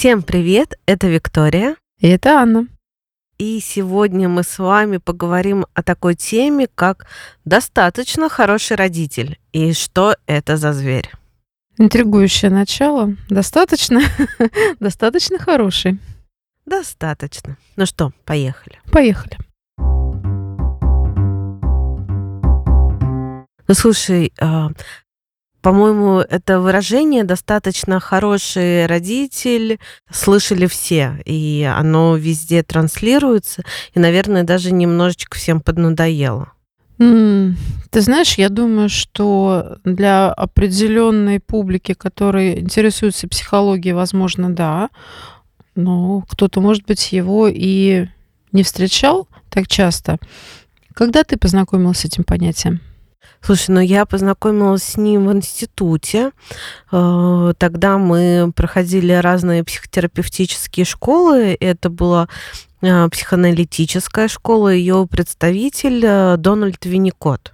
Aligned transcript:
Всем 0.00 0.22
привет, 0.22 0.80
это 0.86 1.08
Виктория. 1.08 1.76
И 1.98 2.08
это 2.08 2.38
Анна. 2.38 2.68
И 3.36 3.60
сегодня 3.60 4.30
мы 4.30 4.44
с 4.44 4.58
вами 4.58 4.96
поговорим 4.96 5.66
о 5.74 5.82
такой 5.82 6.14
теме, 6.14 6.68
как 6.74 7.06
достаточно 7.44 8.30
хороший 8.30 8.78
родитель 8.78 9.38
и 9.52 9.74
что 9.74 10.16
это 10.24 10.56
за 10.56 10.72
зверь. 10.72 11.10
Интригующее 11.76 12.50
начало. 12.50 13.14
Достаточно, 13.28 14.00
достаточно 14.80 15.38
хороший. 15.38 15.98
Достаточно. 16.64 17.58
Ну 17.76 17.84
что, 17.84 18.12
поехали. 18.24 18.80
Поехали. 18.90 19.36
Ну 23.68 23.74
слушай, 23.74 24.32
а, 24.40 24.70
по-моему, 25.62 26.18
это 26.18 26.60
выражение 26.60 27.24
достаточно 27.24 28.00
хороший 28.00 28.86
родитель 28.86 29.78
слышали 30.10 30.66
все, 30.66 31.18
и 31.24 31.70
оно 31.76 32.16
везде 32.16 32.62
транслируется, 32.62 33.62
и, 33.94 33.98
наверное, 33.98 34.42
даже 34.42 34.72
немножечко 34.72 35.36
всем 35.36 35.60
поднадоело. 35.60 36.52
Ты 37.90 38.02
знаешь, 38.02 38.34
я 38.34 38.50
думаю, 38.50 38.90
что 38.90 39.78
для 39.84 40.30
определенной 40.30 41.40
публики, 41.40 41.94
которая 41.94 42.58
интересуется 42.58 43.26
психологией, 43.26 43.94
возможно, 43.94 44.54
да. 44.54 44.90
Но 45.74 46.22
кто-то, 46.28 46.60
может 46.60 46.84
быть, 46.84 47.12
его 47.12 47.48
и 47.48 48.06
не 48.52 48.62
встречал 48.62 49.28
так 49.48 49.66
часто. 49.66 50.18
Когда 50.94 51.24
ты 51.24 51.38
познакомилась 51.38 52.00
с 52.00 52.04
этим 52.04 52.24
понятием? 52.24 52.80
Слушай, 53.40 53.70
ну 53.70 53.80
я 53.80 54.04
познакомилась 54.04 54.82
с 54.82 54.96
ним 54.96 55.26
в 55.26 55.32
институте. 55.32 56.30
Э, 56.92 57.52
Тогда 57.58 57.98
мы 57.98 58.52
проходили 58.54 59.12
разные 59.12 59.64
психотерапевтические 59.64 60.84
школы. 60.84 61.56
Это 61.58 61.88
была 61.88 62.28
э, 62.82 63.08
психоаналитическая 63.08 64.28
школа. 64.28 64.68
Ее 64.68 65.06
представитель 65.10 66.02
э, 66.04 66.36
Дональд 66.36 66.84
Винникот. 66.84 67.52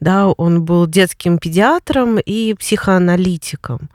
Да, 0.00 0.28
он 0.28 0.64
был 0.64 0.86
детским 0.86 1.38
педиатром 1.38 2.18
и 2.18 2.54
психоаналитиком. 2.54 3.90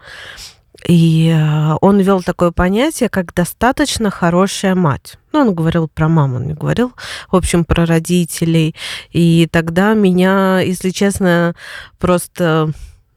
И 0.86 1.34
э, 1.36 1.78
он 1.82 2.00
вел 2.00 2.22
такое 2.22 2.52
понятие, 2.52 3.10
как 3.10 3.34
достаточно 3.34 4.10
хорошая 4.10 4.76
мать. 4.76 5.18
Ну, 5.34 5.42
он 5.42 5.56
говорил 5.56 5.88
про 5.88 6.08
маму, 6.08 6.38
он 6.38 6.48
не 6.48 6.54
говорил, 6.54 6.94
в 7.32 7.36
общем, 7.36 7.66
про 7.66 7.86
родителей. 7.86 8.76
И 9.12 9.48
тогда 9.52 9.94
меня, 9.94 10.60
если 10.60 10.92
честно, 10.92 11.56
просто 12.00 12.72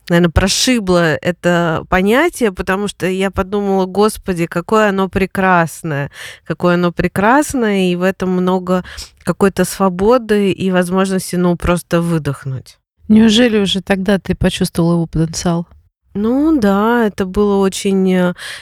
наверное, 0.08 0.30
прошибло 0.30 1.14
это 1.14 1.84
понятие, 1.88 2.52
потому 2.52 2.88
что 2.88 3.06
я 3.06 3.30
подумала, 3.30 3.86
господи, 3.86 4.46
какое 4.46 4.88
оно 4.88 5.08
прекрасное, 5.08 6.10
какое 6.44 6.74
оно 6.74 6.90
прекрасное, 6.90 7.92
и 7.92 7.96
в 7.96 8.02
этом 8.02 8.30
много 8.30 8.84
какой-то 9.22 9.64
свободы 9.64 10.50
и 10.50 10.70
возможности, 10.72 11.36
ну, 11.36 11.56
просто 11.56 12.02
выдохнуть. 12.02 12.78
Неужели 13.06 13.58
уже 13.58 13.82
тогда 13.82 14.18
ты 14.18 14.34
почувствовала 14.34 14.94
его 14.94 15.06
потенциал? 15.06 15.68
Ну 16.12 16.58
да, 16.58 17.06
это 17.06 17.24
было 17.24 17.56
очень 17.58 18.02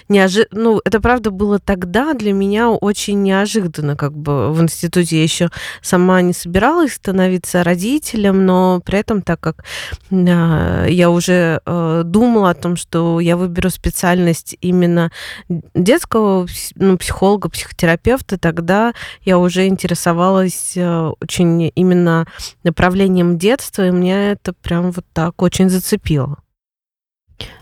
неожиданно. 0.09 0.63
Ну, 0.63 0.81
это 0.85 1.01
правда 1.01 1.31
было 1.31 1.59
тогда 1.59 2.13
для 2.13 2.35
меня 2.35 2.69
очень 2.69 3.23
неожиданно, 3.23 3.97
как 3.97 4.13
бы 4.13 4.53
в 4.53 4.61
институте 4.61 5.17
я 5.17 5.23
еще 5.23 5.51
сама 5.81 6.21
не 6.21 6.35
собиралась 6.35 6.95
становиться 6.95 7.65
родителем, 7.65 8.45
но 8.45 8.83
при 8.85 8.99
этом, 8.99 9.23
так 9.23 9.41
как 9.41 9.65
а, 10.11 10.85
я 10.87 11.09
уже 11.09 11.63
э, 11.65 12.03
думала 12.05 12.51
о 12.51 12.55
том, 12.55 12.77
что 12.77 13.19
я 13.19 13.39
выберу 13.39 13.71
специальность 13.71 14.55
именно 14.61 15.11
детского 15.49 16.47
ну, 16.75 16.99
психолога, 16.99 17.49
психотерапевта, 17.49 18.37
тогда 18.39 18.93
я 19.23 19.39
уже 19.39 19.67
интересовалась 19.67 20.73
э, 20.77 21.13
очень 21.23 21.73
именно 21.75 22.27
направлением 22.63 23.39
детства, 23.39 23.87
и 23.87 23.91
меня 23.91 24.33
это 24.33 24.53
прям 24.53 24.91
вот 24.91 25.07
так 25.15 25.41
очень 25.41 25.71
зацепило. 25.71 26.43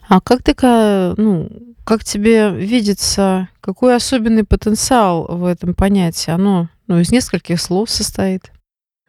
А 0.09 0.21
как 0.21 0.43
ты, 0.43 0.55
ка- 0.55 1.15
ну, 1.17 1.49
как 1.85 2.05
тебе 2.05 2.51
видится, 2.51 3.49
какой 3.61 3.97
особенный 3.97 4.45
потенциал 4.45 5.27
в 5.29 5.45
этом 5.45 5.75
понятии? 5.75 6.31
Оно, 6.31 6.69
ну, 6.87 7.01
из 7.01 7.11
нескольких 7.11 7.61
слов 7.61 7.91
состоит. 7.91 8.53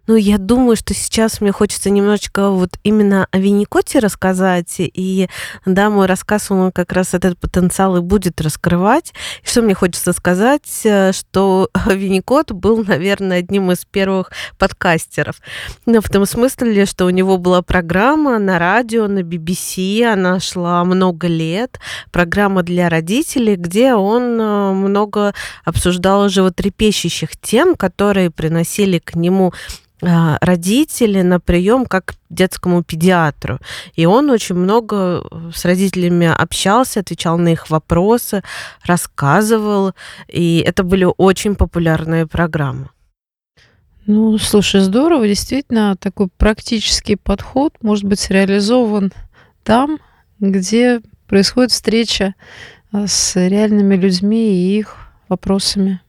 Ну, 0.07 0.15
я 0.15 0.37
думаю, 0.37 0.77
что 0.77 0.93
сейчас 0.93 1.41
мне 1.41 1.51
хочется 1.51 1.89
немножечко 1.89 2.49
вот 2.49 2.79
именно 2.83 3.27
о 3.29 3.39
Винникоте 3.39 3.99
рассказать. 3.99 4.75
И 4.77 5.27
да, 5.65 5.89
мой 5.89 6.05
рассказ, 6.05 6.49
он 6.49 6.71
как 6.71 6.93
раз 6.93 7.13
этот 7.13 7.37
потенциал 7.37 7.97
и 7.97 8.01
будет 8.01 8.39
раскрывать. 8.39 9.13
И 9.43 9.47
что 9.47 9.61
мне 9.61 9.73
хочется 9.73 10.13
сказать, 10.13 10.81
э, 10.85 11.11
что 11.11 11.69
Винникот 11.85 12.53
был, 12.53 12.85
наверное, 12.85 13.39
одним 13.39 13.69
из 13.73 13.83
первых 13.83 14.31
подкастеров. 14.57 15.41
Ну, 15.85 15.99
в 15.99 16.09
том 16.09 16.25
смысле, 16.25 16.85
что 16.85 17.05
у 17.05 17.09
него 17.09 17.37
была 17.37 17.61
программа 17.61 18.39
на 18.39 18.59
радио, 18.59 19.07
на 19.07 19.19
BBC, 19.19 20.05
она 20.05 20.39
шла 20.39 20.85
много 20.85 21.27
лет, 21.27 21.81
программа 22.11 22.63
для 22.63 22.87
родителей, 22.87 23.57
где 23.57 23.93
он 23.93 24.39
э, 24.39 24.71
много 24.71 25.33
обсуждал 25.65 26.29
животрепещущих 26.29 27.31
тем, 27.35 27.75
которые 27.75 28.31
приносили 28.31 28.99
к 28.99 29.15
нему 29.15 29.51
родители 30.01 31.21
на 31.21 31.39
прием 31.39 31.85
как 31.85 32.05
к 32.05 32.15
детскому 32.29 32.83
педиатру. 32.83 33.59
И 33.95 34.05
он 34.05 34.29
очень 34.29 34.55
много 34.55 35.23
э, 35.23 35.51
с 35.53 35.65
родителями 35.65 36.27
общался, 36.27 36.99
отвечал 36.99 37.37
на 37.37 37.49
их 37.49 37.69
вопросы, 37.69 38.43
рассказывал. 38.85 39.93
И 40.27 40.59
это 40.59 40.83
были 40.83 41.07
очень 41.17 41.55
популярные 41.55 42.27
программы. 42.27 42.89
Ну, 44.05 44.37
слушай, 44.37 44.81
здорово. 44.81 45.27
Действительно, 45.27 45.95
такой 45.97 46.27
практический 46.37 47.15
подход 47.15 47.73
может 47.81 48.05
быть 48.05 48.29
реализован 48.29 49.11
там, 49.63 49.99
где 50.39 51.01
происходит 51.27 51.71
встреча 51.71 52.35
а, 52.91 53.07
с 53.07 53.35
реальными 53.35 53.95
людьми 53.95 54.49
и 54.53 54.79
их 54.79 54.95
вопросами. 55.27 55.99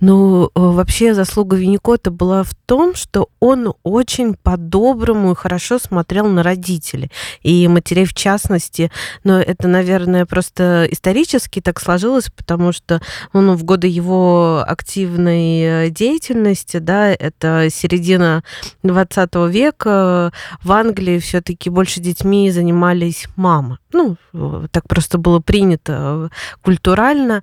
Ну, 0.00 0.46
э, 0.46 0.48
вообще 0.54 1.14
заслуга 1.14 1.56
Винникота 1.56 2.10
была 2.10 2.42
в 2.42 2.54
том, 2.66 2.94
что 2.94 3.28
он 3.38 3.74
очень 3.82 4.34
по-доброму 4.34 5.32
и 5.32 5.34
хорошо 5.34 5.78
смотрел 5.78 6.26
на 6.26 6.42
родителей, 6.42 7.10
и 7.42 7.68
матерей 7.68 8.06
в 8.06 8.14
частности. 8.14 8.90
Но 9.24 9.38
это, 9.38 9.68
наверное, 9.68 10.24
просто 10.24 10.86
исторически 10.90 11.60
так 11.60 11.80
сложилось, 11.80 12.30
потому 12.30 12.72
что 12.72 13.02
ну, 13.32 13.54
в 13.54 13.64
годы 13.64 13.88
его 13.88 14.64
активной 14.66 15.60
э, 15.60 15.90
деятельности, 15.90 16.78
да, 16.78 17.08
это 17.10 17.68
середина 17.70 18.42
20 18.82 19.34
века, 19.50 20.32
в 20.62 20.72
Англии 20.72 21.18
все-таки 21.18 21.68
больше 21.68 22.00
детьми 22.00 22.50
занимались 22.50 23.26
мамы. 23.36 23.78
Ну, 23.92 24.16
э, 24.32 24.66
так 24.70 24.88
просто 24.88 25.18
было 25.18 25.40
принято 25.40 26.30
культурально. 26.62 27.42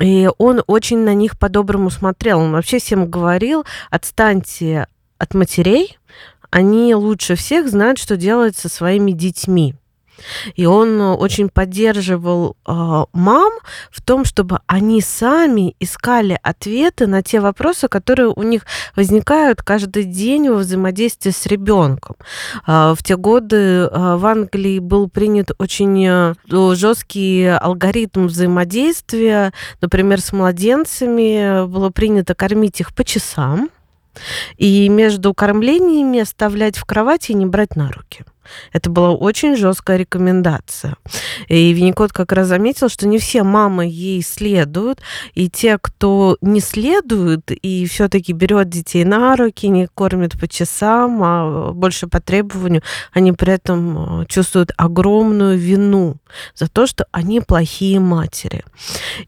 И 0.00 0.28
он 0.38 0.62
очень 0.66 0.98
на 0.98 1.14
них 1.14 1.38
по-доброму 1.38 1.85
по-другому 1.86 1.90
смотрел. 1.90 2.40
Он 2.40 2.52
вообще 2.52 2.78
всем 2.78 3.08
говорил, 3.08 3.64
отстаньте 3.90 4.86
от 5.18 5.34
матерей, 5.34 5.98
они 6.50 6.94
лучше 6.94 7.34
всех 7.34 7.68
знают, 7.68 7.98
что 7.98 8.16
делать 8.16 8.56
со 8.56 8.68
своими 8.68 9.12
детьми. 9.12 9.74
И 10.54 10.66
он 10.66 11.00
очень 11.00 11.48
поддерживал 11.48 12.56
э, 12.66 12.72
мам 13.12 13.52
в 13.90 14.02
том, 14.02 14.24
чтобы 14.24 14.60
они 14.66 15.00
сами 15.00 15.74
искали 15.80 16.38
ответы 16.42 17.06
на 17.06 17.22
те 17.22 17.40
вопросы, 17.40 17.88
которые 17.88 18.28
у 18.28 18.42
них 18.42 18.62
возникают 18.94 19.62
каждый 19.62 20.04
день 20.04 20.48
во 20.48 20.56
взаимодействии 20.56 21.30
с 21.30 21.46
ребенком. 21.46 22.16
Э, 22.66 22.94
в 22.96 23.02
те 23.02 23.16
годы 23.16 23.56
э, 23.56 24.16
в 24.16 24.26
Англии 24.26 24.78
был 24.78 25.08
принят 25.08 25.50
очень 25.58 26.06
э, 26.06 26.34
жесткий 26.74 27.46
алгоритм 27.46 28.26
взаимодействия. 28.26 29.52
Например, 29.80 30.20
с 30.20 30.32
младенцами 30.32 31.66
было 31.66 31.90
принято 31.90 32.34
кормить 32.34 32.80
их 32.80 32.94
по 32.94 33.04
часам 33.04 33.70
и 34.56 34.88
между 34.88 35.34
кормлениями 35.34 36.20
оставлять 36.20 36.76
в 36.76 36.84
кровати 36.84 37.32
и 37.32 37.34
не 37.34 37.46
брать 37.46 37.76
на 37.76 37.90
руки. 37.90 38.24
Это 38.72 38.90
была 38.90 39.12
очень 39.12 39.56
жесткая 39.56 39.96
рекомендация. 39.96 40.96
И 41.48 41.72
Винникот 41.72 42.12
как 42.12 42.32
раз 42.32 42.48
заметил, 42.48 42.88
что 42.88 43.06
не 43.06 43.18
все 43.18 43.42
мамы 43.42 43.86
ей 43.86 44.22
следуют, 44.22 45.00
и 45.34 45.48
те, 45.48 45.78
кто 45.78 46.36
не 46.40 46.60
следует 46.60 47.50
и 47.50 47.86
все-таки 47.86 48.32
берет 48.32 48.68
детей 48.68 49.04
на 49.04 49.36
руки, 49.36 49.68
не 49.68 49.86
кормит 49.86 50.38
по 50.38 50.48
часам, 50.48 51.22
а 51.22 51.72
больше 51.72 52.06
по 52.06 52.20
требованию, 52.20 52.82
они 53.12 53.32
при 53.32 53.52
этом 53.52 54.22
э, 54.22 54.26
чувствуют 54.26 54.72
огромную 54.76 55.58
вину 55.58 56.16
за 56.54 56.68
то, 56.68 56.86
что 56.86 57.06
они 57.12 57.40
плохие 57.40 58.00
матери. 58.00 58.64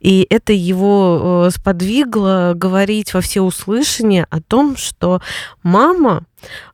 И 0.01 0.27
это 0.31 0.53
его 0.53 1.47
э, 1.47 1.51
сподвигло 1.51 2.53
говорить 2.55 3.15
во 3.15 3.21
всеуслышание 3.21 4.27
о 4.31 4.41
том, 4.41 4.77
что 4.77 5.21
мама 5.63 6.25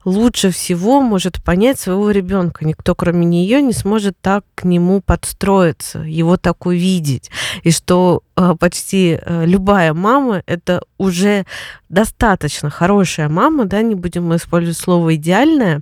лучше 0.03 0.51
всего 0.51 1.01
может 1.01 1.43
понять 1.43 1.79
своего 1.79 2.11
ребенка. 2.11 2.65
Никто, 2.65 2.95
кроме 2.95 3.25
нее, 3.25 3.61
не 3.61 3.73
сможет 3.73 4.15
так 4.21 4.43
к 4.55 4.63
нему 4.63 5.01
подстроиться, 5.01 5.99
его 5.99 6.37
так 6.37 6.65
увидеть. 6.65 7.29
И 7.63 7.71
что 7.71 8.21
э, 8.35 8.55
почти 8.59 9.19
э, 9.21 9.45
любая 9.45 9.93
мама 9.93 10.43
это 10.45 10.81
уже 10.97 11.45
достаточно 11.89 12.69
хорошая 12.69 13.29
мама, 13.29 13.65
да, 13.65 13.81
не 13.81 13.95
будем 13.95 14.25
мы 14.27 14.37
использовать 14.37 14.77
слово 14.77 15.15
идеальная, 15.15 15.81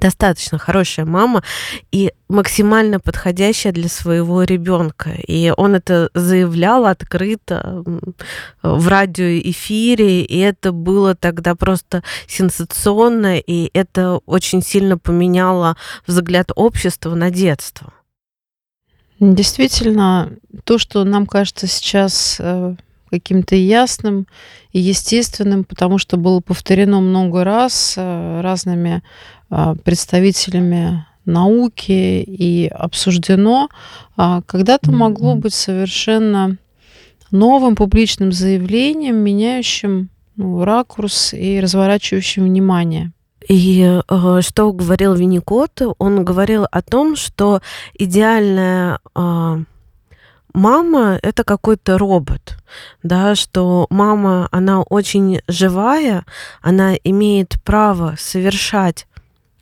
достаточно 0.00 0.58
хорошая 0.58 1.06
мама 1.06 1.42
и 1.92 2.12
максимально 2.28 3.00
подходящая 3.00 3.72
для 3.72 3.88
своего 3.88 4.42
ребенка. 4.42 5.10
И 5.26 5.52
он 5.56 5.74
это 5.74 6.10
заявлял 6.14 6.86
открыто 6.86 7.84
в 8.62 8.88
радиоэфире, 8.88 10.22
и 10.22 10.38
это 10.38 10.72
было 10.72 11.14
тогда 11.14 11.54
просто 11.54 12.02
сенсационно, 12.26 13.38
и 13.38 13.70
это 13.72 14.20
очень 14.26 14.62
сильно 14.62 14.98
поменяло 14.98 15.76
взгляд 16.06 16.50
общества 16.54 17.14
на 17.14 17.30
детство. 17.30 17.92
Действительно, 19.18 20.30
то, 20.64 20.78
что 20.78 21.02
нам 21.04 21.26
кажется 21.26 21.66
сейчас 21.66 22.36
э, 22.38 22.74
каким-то 23.10 23.54
ясным 23.54 24.26
и 24.72 24.80
естественным, 24.80 25.64
потому 25.64 25.96
что 25.98 26.16
было 26.16 26.40
повторено 26.40 27.00
много 27.00 27.44
раз 27.44 27.94
э, 27.96 28.40
разными 28.42 29.02
представителями 29.84 31.06
науки 31.26 32.22
и 32.22 32.68
обсуждено, 32.68 33.68
а, 34.16 34.42
когда-то 34.42 34.92
могло 34.92 35.34
быть 35.34 35.54
совершенно 35.54 36.56
новым 37.30 37.74
публичным 37.74 38.32
заявлением, 38.32 39.16
меняющим 39.16 40.08
ну, 40.36 40.64
ракурс 40.64 41.34
и 41.34 41.60
разворачивающим 41.60 42.44
внимание. 42.44 43.12
И 43.48 43.82
э, 44.08 44.40
что 44.40 44.72
говорил 44.72 45.14
Винникот? 45.14 45.80
Он 45.98 46.24
говорил 46.24 46.66
о 46.70 46.82
том, 46.82 47.14
что 47.14 47.60
идеальная 47.94 48.98
э, 49.14 49.58
мама 50.52 51.18
это 51.22 51.44
какой-то 51.44 51.96
робот, 51.96 52.56
да, 53.02 53.36
что 53.36 53.86
мама, 53.88 54.48
она 54.50 54.82
очень 54.82 55.40
живая, 55.46 56.24
она 56.60 56.94
имеет 57.04 57.62
право 57.62 58.16
совершать 58.18 59.06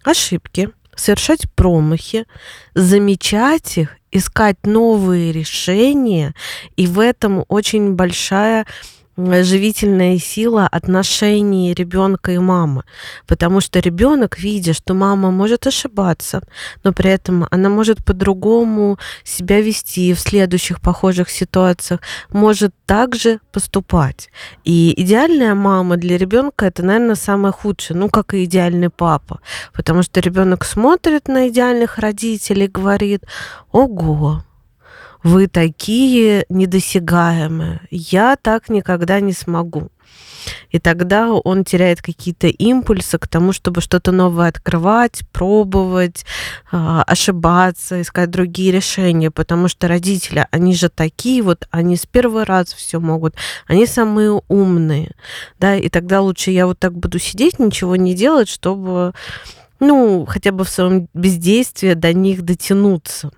ошибки, 0.05 0.71
совершать 0.95 1.51
промахи, 1.55 2.27
замечать 2.75 3.79
их, 3.79 3.97
искать 4.12 4.65
новые 4.65 5.33
решения, 5.33 6.35
и 6.77 6.87
в 6.87 7.01
этом 7.01 7.45
очень 7.49 7.95
большая 7.95 8.67
живительная 9.16 10.19
сила 10.19 10.66
отношений 10.66 11.75
ребенка 11.75 12.32
и 12.32 12.38
мамы. 12.38 12.82
Потому 13.26 13.61
что 13.61 13.81
ребенок, 13.81 14.38
видя, 14.38 14.72
что 14.72 14.94
мама 14.94 15.31
может 15.31 15.66
ошибаться, 15.66 16.43
но 16.82 16.93
при 16.93 17.11
этом 17.11 17.46
она 17.50 17.69
может 17.69 18.05
по-другому 18.05 18.99
себя 19.25 19.61
вести 19.61 20.12
в 20.12 20.20
следующих 20.20 20.81
похожих 20.81 21.31
ситуациях, 21.31 22.00
может 22.32 22.72
также 22.87 23.40
поступать. 23.52 24.31
И 24.64 24.94
идеальная 25.00 25.55
мама 25.55 25.96
для 25.96 26.19
ребенка 26.19 26.66
это, 26.66 26.82
наверное, 26.82 27.14
самое 27.14 27.52
худшее, 27.52 27.96
ну, 27.96 28.08
как 28.08 28.34
и 28.34 28.44
идеальный 28.44 28.90
папа. 28.90 29.40
Потому 29.72 30.02
что 30.02 30.20
ребенок 30.20 30.64
смотрит 30.64 31.28
на 31.28 31.49
идеальных 31.49 31.99
родителей 31.99 32.66
и 32.66 32.69
говорит, 32.69 33.25
ого, 33.70 34.43
вы 35.25 35.49
такие 35.49 36.44
недосягаемые, 36.50 37.81
я 37.91 38.37
так 38.37 38.69
никогда 38.69 39.21
не 39.21 39.32
смогу. 39.32 39.91
И 40.71 40.79
тогда 40.79 41.32
он 41.32 41.65
теряет 41.65 42.03
какие-то 42.03 42.49
импульсы 42.49 43.19
к 43.19 43.26
тому, 43.26 43.53
чтобы 43.55 43.81
что-то 43.81 44.12
новое 44.12 44.49
открывать, 44.49 45.23
пробовать, 45.32 46.26
а, 46.71 47.03
ошибаться, 47.05 48.03
искать 48.03 48.31
другие 48.31 48.71
решения, 48.71 49.31
потому 49.31 49.69
что 49.69 49.88
родители, 49.88 50.47
они 50.50 50.75
же 50.75 50.91
такие 50.91 51.43
вот, 51.43 51.67
они 51.71 51.97
с 51.97 52.05
первого 52.05 52.44
раза 52.44 52.76
все 52.76 53.00
могут, 53.00 53.35
они 53.67 53.87
самые 53.87 54.43
умные, 54.49 55.12
да, 55.59 55.76
и 55.76 55.88
тогда 55.88 56.21
лучше 56.21 56.50
я 56.50 56.67
вот 56.67 56.79
так 56.79 56.93
буду 56.93 57.19
сидеть, 57.19 57.59
ничего 57.59 57.97
не 57.97 58.15
делать, 58.15 58.50
чтобы, 58.50 59.15
ну, 59.87 60.27
хотя 60.27 60.53
бы 60.53 60.65
в 60.65 60.69
своем 60.69 61.09
бездействии 61.15 61.95
до 61.95 62.13
них 62.13 62.43
дотянуться. 62.43 63.31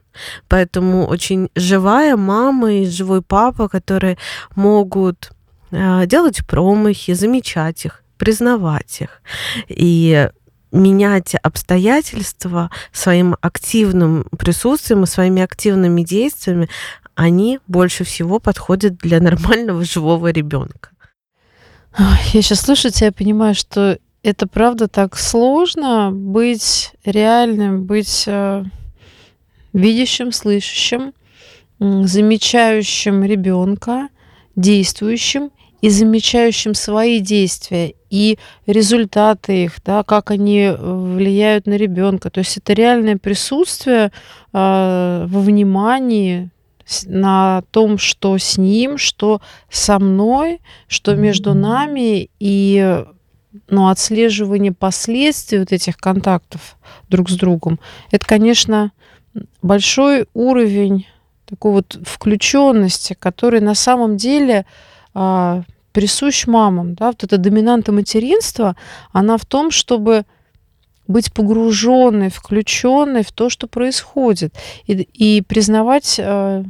Поэтому 0.49 1.07
очень 1.07 1.51
живая 1.55 2.17
мама 2.17 2.73
и 2.73 2.87
живой 2.87 3.23
папа, 3.23 3.69
которые 3.69 4.17
могут 4.55 5.33
а, 5.73 6.07
делать 6.07 6.47
промахи, 6.47 7.13
замечать 7.13 7.85
их, 7.85 8.03
признавать 8.17 9.01
их. 9.01 9.23
И 9.69 10.29
менять 10.73 11.35
обстоятельства 11.37 12.71
своим 12.93 13.37
активным 13.41 14.25
присутствием 14.39 15.05
и 15.05 15.07
своими 15.07 15.43
активными 15.43 16.03
действиями, 16.03 16.69
они 17.15 17.61
больше 17.67 18.05
всего 18.05 18.39
подходят 18.41 18.97
для 18.99 19.21
нормального 19.21 19.85
живого 19.85 20.31
ребенка. 20.31 20.91
Я 21.99 22.43
сейчас 22.43 22.61
слышу 22.61 22.91
тебя, 22.91 23.07
я 23.07 23.13
понимаю, 23.13 23.55
что 23.55 23.99
это 24.27 24.49
правда 24.49 24.89
так 24.89 25.17
сложно 25.17 26.11
быть 26.13 26.93
реальным, 27.05 27.85
быть 27.85 28.25
а, 28.27 28.65
видящим, 29.73 30.33
слышащим, 30.33 31.13
замечающим 31.79 33.23
ребенка, 33.23 34.09
действующим 34.57 35.53
и 35.81 35.91
замечающим 35.91 36.75
свои 36.75 37.21
действия 37.21 37.95
и 38.11 38.39
результаты 38.67 39.65
их, 39.65 39.77
да, 39.85 40.03
как 40.03 40.33
они 40.33 40.63
э, 40.63 40.75
влияют 40.77 41.67
на 41.67 41.75
ребенка. 41.75 42.31
То 42.31 42.41
есть 42.41 42.57
это 42.57 42.73
реальное 42.73 43.19
присутствие 43.19 44.11
э, 44.53 45.27
во 45.29 45.41
внимании 45.41 46.51
на 47.05 47.63
том, 47.71 47.99
что 47.99 48.39
с 48.39 48.59
ним, 48.59 48.99
что 48.99 49.41
со 49.71 50.01
мной, 50.01 50.61
что 50.89 51.15
между 51.15 51.55
нами, 51.55 52.31
и 52.41 53.05
ну, 53.69 53.89
отслеживание 53.89 54.73
последствий 54.73 55.59
вот 55.59 55.73
этих 55.73 55.97
контактов 55.97 56.77
друг 57.09 57.31
с 57.31 57.35
другом, 57.35 57.79
это, 58.11 58.27
конечно, 58.27 58.93
большой 59.63 60.27
уровень 60.35 61.07
такой 61.47 61.73
вот 61.73 61.99
включенности, 62.05 63.17
который 63.19 63.61
на 63.61 63.75
самом 63.75 64.17
деле 64.17 64.67
а, 65.15 65.63
присущ 65.93 66.47
мамам. 66.47 66.95
Да? 66.95 67.07
Вот 67.07 67.25
эта 67.25 67.39
доминанта 67.39 67.93
материнства, 67.93 68.77
она 69.13 69.39
в 69.39 69.47
том, 69.47 69.71
чтобы 69.71 70.25
быть 71.09 71.33
погруженной, 71.33 72.31
включенной 72.31 73.23
в 73.23 73.33
то, 73.33 73.49
что 73.49 73.69
происходит, 73.69 74.53
и, 74.87 74.93
и 74.95 75.41
признавать 75.43 76.19
а, 76.21 76.65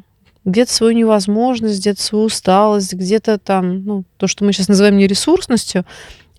где-то 0.44 0.72
свою 0.72 0.92
невозможность, 0.92 1.80
где-то 1.80 2.00
свою 2.00 2.24
усталость, 2.26 2.92
где-то 2.94 3.38
там, 3.38 3.84
ну, 3.84 4.04
то, 4.16 4.26
что 4.26 4.44
мы 4.44 4.52
сейчас 4.52 4.68
называем 4.68 4.96
нересурсностью, 4.98 5.84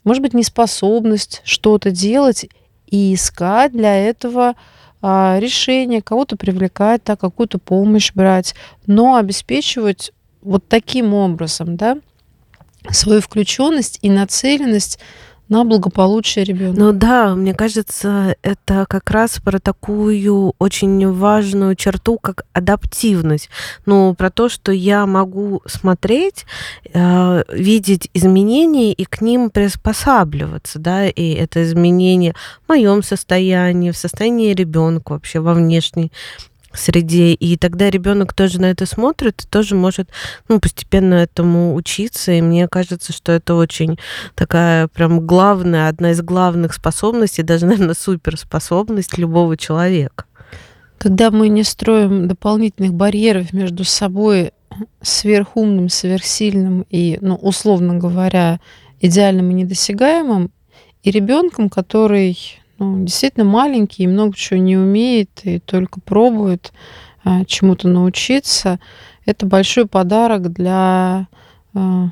может 0.07 0.23
быть, 0.23 0.33
неспособность 0.33 1.41
что-то 1.43 1.91
делать 1.91 2.47
и 2.85 3.13
искать 3.13 3.73
для 3.73 3.93
этого 3.93 4.55
а, 5.01 5.37
решение, 5.37 6.01
кого-то 6.01 6.37
привлекать, 6.37 7.01
да, 7.05 7.17
какую-то 7.17 7.59
помощь 7.59 8.13
брать, 8.13 8.55
но 8.85 9.15
обеспечивать 9.15 10.13
вот 10.41 10.65
таким 10.69 11.13
образом, 11.13 11.75
да, 11.75 11.97
свою 12.89 13.19
включенность 13.19 13.99
и 14.01 14.09
нацеленность 14.09 14.97
на 15.49 15.63
благополучие 15.63 16.45
ребенка. 16.45 16.79
Ну 16.79 16.91
да, 16.91 17.35
мне 17.35 17.53
кажется, 17.53 18.35
это 18.41 18.85
как 18.89 19.09
раз 19.11 19.39
про 19.39 19.59
такую 19.59 20.53
очень 20.59 21.11
важную 21.11 21.75
черту, 21.75 22.17
как 22.17 22.45
адаптивность. 22.53 23.49
Ну, 23.85 24.13
про 24.13 24.29
то, 24.29 24.49
что 24.49 24.71
я 24.71 25.05
могу 25.05 25.61
смотреть, 25.65 26.45
э, 26.93 27.43
видеть 27.51 28.09
изменения 28.13 28.93
и 28.93 29.05
к 29.05 29.21
ним 29.21 29.49
приспосабливаться, 29.49 30.79
да, 30.79 31.07
и 31.07 31.31
это 31.31 31.63
изменение 31.63 32.33
в 32.65 32.69
моем 32.69 33.03
состоянии, 33.03 33.91
в 33.91 33.97
состоянии 33.97 34.53
ребенка 34.53 35.13
вообще 35.13 35.39
во 35.39 35.53
внешней 35.53 36.11
среде, 36.73 37.33
и 37.33 37.57
тогда 37.57 37.89
ребенок 37.89 38.33
тоже 38.33 38.59
на 38.59 38.65
это 38.65 38.85
смотрит 38.85 39.47
тоже 39.49 39.75
может 39.75 40.09
ну, 40.47 40.59
постепенно 40.59 41.15
этому 41.15 41.75
учиться, 41.75 42.31
и 42.31 42.41
мне 42.41 42.67
кажется, 42.67 43.13
что 43.13 43.31
это 43.31 43.55
очень 43.55 43.97
такая 44.35 44.87
прям 44.87 45.25
главная, 45.25 45.89
одна 45.89 46.11
из 46.11 46.21
главных 46.21 46.73
способностей, 46.73 47.43
даже, 47.43 47.65
наверное, 47.65 47.95
суперспособность 47.95 49.17
любого 49.17 49.57
человека. 49.57 50.25
Когда 50.97 51.31
мы 51.31 51.47
не 51.49 51.63
строим 51.63 52.27
дополнительных 52.27 52.93
барьеров 52.93 53.53
между 53.53 53.83
собой 53.83 54.51
сверхумным, 55.01 55.89
сверхсильным 55.89 56.85
и, 56.89 57.17
ну, 57.21 57.35
условно 57.35 57.95
говоря, 57.95 58.59
идеальным 58.99 59.51
и 59.51 59.53
недосягаемым, 59.53 60.51
и 61.03 61.11
ребенком, 61.11 61.69
который 61.69 62.37
ну, 62.79 63.03
действительно 63.03 63.45
маленький 63.45 64.03
и 64.03 64.07
много 64.07 64.35
чего 64.35 64.59
не 64.59 64.77
умеет, 64.77 65.29
и 65.43 65.59
только 65.59 65.99
пробует 65.99 66.71
а, 67.23 67.43
чему-то 67.45 67.87
научиться. 67.87 68.79
Это 69.25 69.45
большой 69.45 69.87
подарок 69.87 70.53
для, 70.53 71.27
а, 71.73 72.09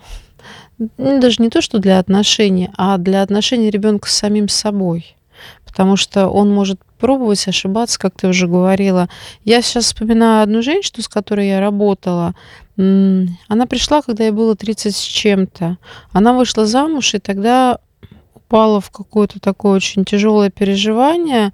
даже 0.98 1.41
не 1.41 1.50
то, 1.50 1.62
что 1.62 1.79
для 1.79 2.00
отношений, 2.00 2.69
а 2.75 2.98
для 2.98 3.22
отношений 3.22 3.69
ребенка 3.69 4.10
с 4.10 4.13
самим 4.13 4.50
собой. 4.50 5.15
Потому 5.65 5.98
что 5.98 6.29
он 6.29 6.53
может 6.53 6.79
пробовать, 6.98 7.48
ошибаться, 7.48 8.00
как 8.00 8.15
ты 8.15 8.27
уже 8.27 8.48
говорила. 8.48 9.10
Я 9.43 9.62
сейчас 9.62 9.86
вспоминаю 9.86 10.43
одну 10.43 10.62
женщину, 10.62 11.03
с 11.03 11.07
которой 11.07 11.48
я 11.48 11.60
работала. 11.60 12.34
Она 12.77 13.65
пришла, 13.69 14.01
когда 14.01 14.24
ей 14.24 14.31
было 14.31 14.55
30 14.55 14.95
с 14.95 15.00
чем-то. 15.00 15.77
Она 16.12 16.34
вышла 16.34 16.65
замуж, 16.65 17.13
и 17.13 17.19
тогда 17.19 17.79
упала 18.45 18.79
в 18.79 18.91
какое-то 18.91 19.39
такое 19.39 19.73
очень 19.73 20.05
тяжелое 20.05 20.49
переживание 20.49 21.51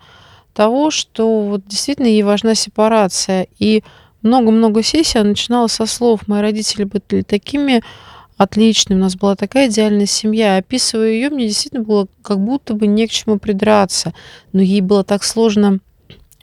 того, 0.53 0.91
что 0.91 1.41
вот 1.41 1.65
действительно 1.65 2.07
ей 2.07 2.24
важна 2.24 2.55
сепарация. 2.55 3.48
И 3.60 3.83
много-много 4.21 4.83
сессий 4.83 5.19
она 5.19 5.29
начинала 5.29 5.67
со 5.67 5.86
слов 5.86 6.27
«Мои 6.27 6.41
родители 6.41 6.83
были 6.83 7.21
такими 7.21 7.81
отличными, 8.38 9.00
у 9.00 9.03
нас 9.03 9.15
была 9.15 9.36
такая 9.36 9.69
идеальная 9.69 10.05
семья». 10.05 10.57
Описывая 10.57 11.12
ее, 11.12 11.29
мне 11.29 11.48
действительно 11.48 11.83
было 11.83 12.07
как 12.21 12.39
будто 12.39 12.74
бы 12.74 12.88
не 12.88 13.07
к 13.07 13.12
чему 13.12 13.39
придраться. 13.39 14.13
Но 14.51 14.62
ей 14.62 14.81
было 14.81 15.03
так 15.05 15.24
сложно 15.24 15.79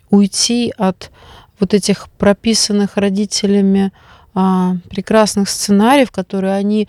уйти 0.09 0.73
от 0.77 1.11
вот 1.59 1.73
этих 1.75 2.09
прописанных 2.17 2.97
родителями 2.97 3.91
а, 4.33 4.77
прекрасных 4.89 5.49
сценариев, 5.49 6.09
которые 6.11 6.53
они 6.53 6.87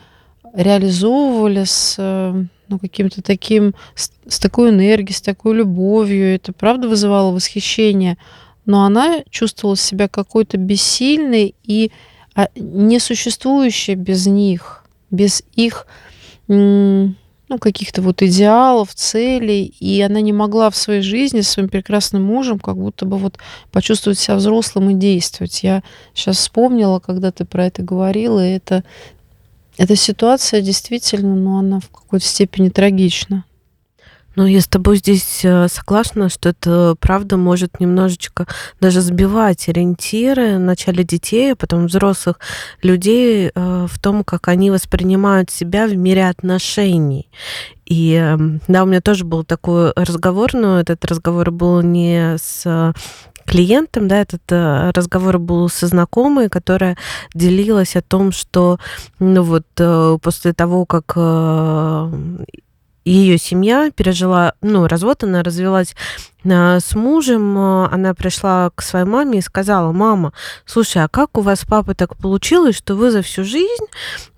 реализовывали 0.55 1.65
с 1.65 1.97
э, 1.99 2.45
ну, 2.71 2.79
каким-то 2.79 3.21
таким, 3.21 3.75
с, 3.95 4.13
с 4.27 4.39
такой 4.39 4.71
энергией, 4.71 5.15
с 5.15 5.21
такой 5.21 5.57
любовью. 5.57 6.35
Это 6.35 6.53
правда 6.53 6.89
вызывало 6.89 7.33
восхищение. 7.33 8.17
Но 8.65 8.85
она 8.85 9.23
чувствовала 9.29 9.77
себя 9.77 10.09
какой-то 10.09 10.57
бессильной 10.57 11.55
и 11.65 11.91
а, 12.35 12.49
несуществующей 12.55 13.95
без 13.95 14.27
них, 14.27 14.85
без 15.11 15.43
их 15.55 15.87
ну, 16.47 17.59
каких-то 17.59 18.01
вот 18.03 18.23
идеалов, 18.23 18.95
целей, 18.95 19.75
и 19.81 20.01
она 20.01 20.21
не 20.21 20.33
могла 20.33 20.71
в 20.71 20.77
своей 20.77 21.03
жизни 21.03 21.41
с 21.41 21.49
своим 21.49 21.69
прекрасным 21.69 22.23
мужем 22.23 22.61
как 22.61 22.77
будто 22.77 23.05
бы 23.07 23.19
вот 23.19 23.39
почувствовать 23.73 24.21
себя 24.21 24.37
взрослым 24.37 24.91
и 24.91 24.95
действовать. 24.95 25.65
Я 25.65 25.83
сейчас 26.15 26.37
вспомнила, 26.39 27.01
когда 27.01 27.33
ты 27.33 27.45
про 27.45 27.67
это 27.67 27.83
говорила, 27.83 28.47
и 28.47 28.53
это 28.53 28.85
эта 29.81 29.97
ситуация 29.97 30.61
действительно, 30.61 31.35
ну, 31.35 31.59
она 31.59 31.81
в 31.81 31.89
какой-то 31.89 32.27
степени 32.27 32.69
трагична. 32.69 33.45
Ну, 34.37 34.45
я 34.45 34.61
с 34.61 34.67
тобой 34.67 34.99
здесь 34.99 35.41
э, 35.43 35.69
согласна, 35.69 36.29
что 36.29 36.51
это 36.51 36.97
правда 37.01 37.39
может 37.39 37.81
немножечко 37.81 38.47
даже 38.79 39.01
сбивать 39.01 39.71
ориентиры 39.71 40.57
в 40.57 40.61
начале 40.61 41.03
детей, 41.03 41.55
а 41.55 41.57
потом 41.57 41.87
взрослых 41.87 42.39
людей 42.83 43.51
э, 43.55 43.87
в 43.91 43.99
том, 43.99 44.23
как 44.23 44.49
они 44.49 44.71
воспринимают 44.71 45.51
себя 45.51 45.87
в 45.87 45.97
мире 45.97 46.29
отношений. 46.29 47.31
И 47.87 48.13
эм, 48.13 48.61
да, 48.69 48.83
у 48.83 48.87
меня 48.87 49.01
тоже 49.01 49.25
был 49.25 49.45
такой 49.45 49.93
разговор, 49.97 50.53
но 50.53 50.79
этот 50.79 51.03
разговор 51.07 51.51
был 51.51 51.81
не 51.81 52.37
с 52.39 52.93
клиентом, 53.51 54.07
да, 54.09 54.21
этот 54.21 54.43
э, 54.51 54.91
разговор 54.95 55.39
был 55.39 55.69
со 55.69 55.87
знакомой, 55.87 56.49
которая 56.49 56.97
делилась 57.35 57.97
о 57.97 58.03
том, 58.03 58.33
что, 58.33 58.79
ну 59.19 59.43
вот, 59.43 59.67
после 60.23 60.53
того, 60.53 60.87
как 60.87 61.17
ее 63.05 63.39
семья 63.39 63.91
пережила, 63.91 64.55
ну, 64.61 64.87
развод, 64.87 65.25
она 65.25 65.43
развелась 65.43 65.95
с 66.45 66.95
мужем, 66.95 67.59
а, 67.59 67.89
она 67.93 68.15
пришла 68.15 68.71
к 68.75 68.83
своей 68.83 69.05
маме 69.05 69.39
и 69.39 69.43
сказала, 69.43 69.93
мама, 69.93 70.33
слушай, 70.65 71.03
а 71.03 71.09
как 71.09 71.37
у 71.37 71.43
вас 71.43 71.65
папа 71.69 71.95
так 71.95 72.17
получилось, 72.17 72.77
что 72.77 72.95
вы 72.95 73.11
за 73.11 73.23
всю 73.23 73.45
жизнь, 73.45 73.87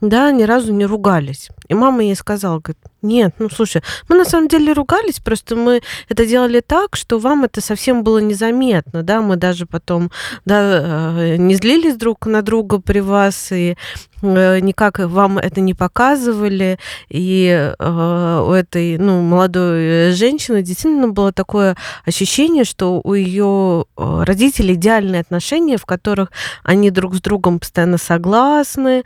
да, 0.00 0.30
ни 0.32 0.42
разу 0.42 0.72
не 0.72 0.86
ругались? 0.86 1.48
И 1.68 1.74
мама 1.74 2.02
ей 2.02 2.16
сказала, 2.16 2.58
говорит, 2.58 2.78
нет, 3.02 3.34
ну 3.38 3.48
слушай, 3.50 3.82
мы 4.08 4.16
на 4.16 4.24
самом 4.24 4.48
деле 4.48 4.72
ругались, 4.72 5.18
просто 5.18 5.56
мы 5.56 5.82
это 6.08 6.24
делали 6.26 6.60
так, 6.60 6.96
что 6.96 7.18
вам 7.18 7.44
это 7.44 7.60
совсем 7.60 8.04
было 8.04 8.18
незаметно, 8.18 9.02
да, 9.02 9.20
мы 9.20 9.36
даже 9.36 9.66
потом, 9.66 10.10
да, 10.44 11.14
э, 11.16 11.36
не 11.36 11.54
злились 11.54 11.96
друг 11.96 12.26
на 12.26 12.42
друга 12.42 12.78
при 12.78 13.00
вас, 13.00 13.50
и 13.50 13.76
э, 14.22 14.60
никак 14.60 14.98
вам 15.00 15.38
это 15.38 15.60
не 15.60 15.74
показывали, 15.74 16.78
и 17.08 17.74
э, 17.78 18.44
у 18.46 18.52
этой, 18.52 18.98
ну, 18.98 19.20
молодой 19.20 20.12
женщины 20.12 20.62
действительно 20.62 21.08
было 21.08 21.32
такое 21.32 21.76
ощущение, 22.04 22.64
что 22.64 23.00
у 23.02 23.14
ее 23.14 23.86
э, 23.96 24.22
родителей 24.24 24.74
идеальные 24.74 25.20
отношения, 25.20 25.76
в 25.76 25.86
которых 25.86 26.30
они 26.62 26.90
друг 26.90 27.14
с 27.14 27.20
другом 27.20 27.58
постоянно 27.58 27.98
согласны, 27.98 29.04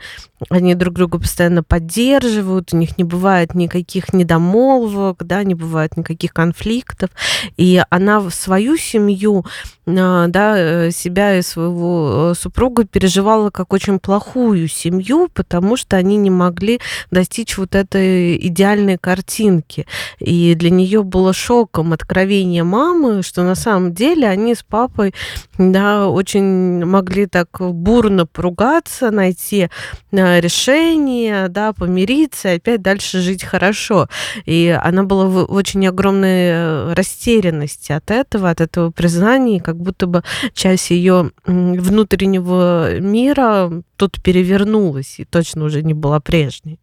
они 0.49 0.75
друг 0.75 0.93
друга 0.93 1.19
постоянно 1.19 1.63
поддерживают, 1.63 2.73
у 2.73 2.77
них 2.77 2.97
не 2.97 3.03
бывает 3.03 3.55
никаких 3.55 4.13
недомолвок, 4.13 5.23
да, 5.25 5.43
не 5.43 5.55
бывает 5.55 5.97
никаких 5.97 6.33
конфликтов, 6.33 7.09
и 7.57 7.81
она 7.89 8.19
в 8.19 8.29
свою 8.31 8.77
семью, 8.77 9.45
а, 9.87 10.27
да, 10.27 10.53
э, 10.57 10.91
себя 10.91 11.37
и 11.37 11.41
своего 11.41 12.31
э, 12.31 12.39
супруга 12.39 12.85
переживала 12.85 13.49
как 13.49 13.73
очень 13.73 13.99
плохую 13.99 14.67
семью, 14.67 15.29
потому 15.33 15.75
что 15.75 15.97
они 15.97 16.17
не 16.17 16.29
могли 16.29 16.79
достичь 17.09 17.57
вот 17.57 17.73
этой 17.73 18.37
идеальной 18.47 18.97
картинки. 18.97 19.87
И 20.19 20.53
для 20.55 20.69
нее 20.69 21.03
было 21.03 21.33
шоком 21.33 21.93
откровение 21.93 22.63
мамы, 22.63 22.76
что 23.21 23.43
на 23.43 23.55
самом 23.55 23.93
деле 23.93 24.27
они 24.27 24.55
с 24.55 24.63
папой, 24.63 25.13
да, 25.57 26.07
очень 26.07 26.85
могли 26.85 27.25
так 27.25 27.49
бурно 27.59 28.25
поругаться, 28.25 29.11
найти 29.11 29.69
решение, 30.11 31.47
да, 31.49 31.73
помириться 31.73 32.51
опять 32.53 32.81
дальше 32.81 33.19
жить 33.21 33.43
хорошо. 33.43 34.07
И 34.45 34.77
она 34.83 35.03
была 35.03 35.25
в 35.25 35.45
очень 35.45 35.87
огромной 35.87 36.49
э, 36.49 36.93
растерянности 36.93 37.91
от 37.91 38.11
этого, 38.11 38.49
от 38.49 38.61
этого 38.61 38.91
признания, 38.91 39.59
как 39.59 39.77
будто 39.77 40.07
бы 40.07 40.23
часть 40.53 40.91
ее 40.91 41.31
внутреннего 41.45 42.99
мира 42.99 43.71
тут 43.95 44.21
перевернулась 44.21 45.19
и 45.19 45.25
точно 45.25 45.65
уже 45.65 45.83
не 45.83 45.93
была 45.93 46.19
прежней. 46.19 46.79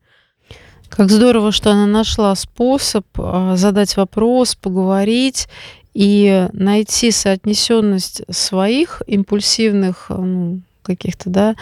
Как 0.97 1.11
здорово, 1.11 1.51
что 1.51 1.73
она 1.73 1.87
нашла 1.87 2.35
способ 2.37 3.05
а, 3.19 3.57
задать 3.57 3.97
вопрос, 3.97 4.55
поговорить 4.55 5.49
и 5.95 6.49
найти 6.53 7.11
соотнесенность 7.11 8.23
своих 8.31 9.03
импульсивных 9.07 10.07
ну, 10.11 10.61
каких-то, 10.83 11.31
да, 11.31 11.57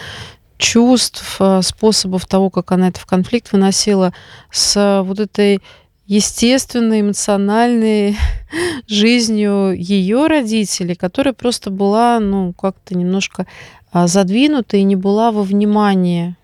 чувств, 0.57 1.37
э, 1.39 1.61
способов 1.61 2.25
того, 2.25 2.49
как 2.49 2.71
она 2.71 2.89
это 2.89 2.99
в 2.99 3.05
конфликт 3.05 3.51
выносила, 3.51 4.13
с 4.51 5.01
вот 5.05 5.19
этой 5.19 5.61
естественной, 6.07 7.01
эмоциональной 7.01 8.17
жизнью 8.87 9.73
ее 9.77 10.27
родителей, 10.27 10.95
которая 10.95 11.33
просто 11.33 11.69
была, 11.69 12.19
ну, 12.19 12.53
как-то 12.53 12.95
немножко 12.95 13.45
а, 13.91 14.07
задвинута 14.07 14.77
и 14.77 14.83
не 14.83 14.95
была 14.95 15.31
во 15.31 15.43
внимании 15.43 16.35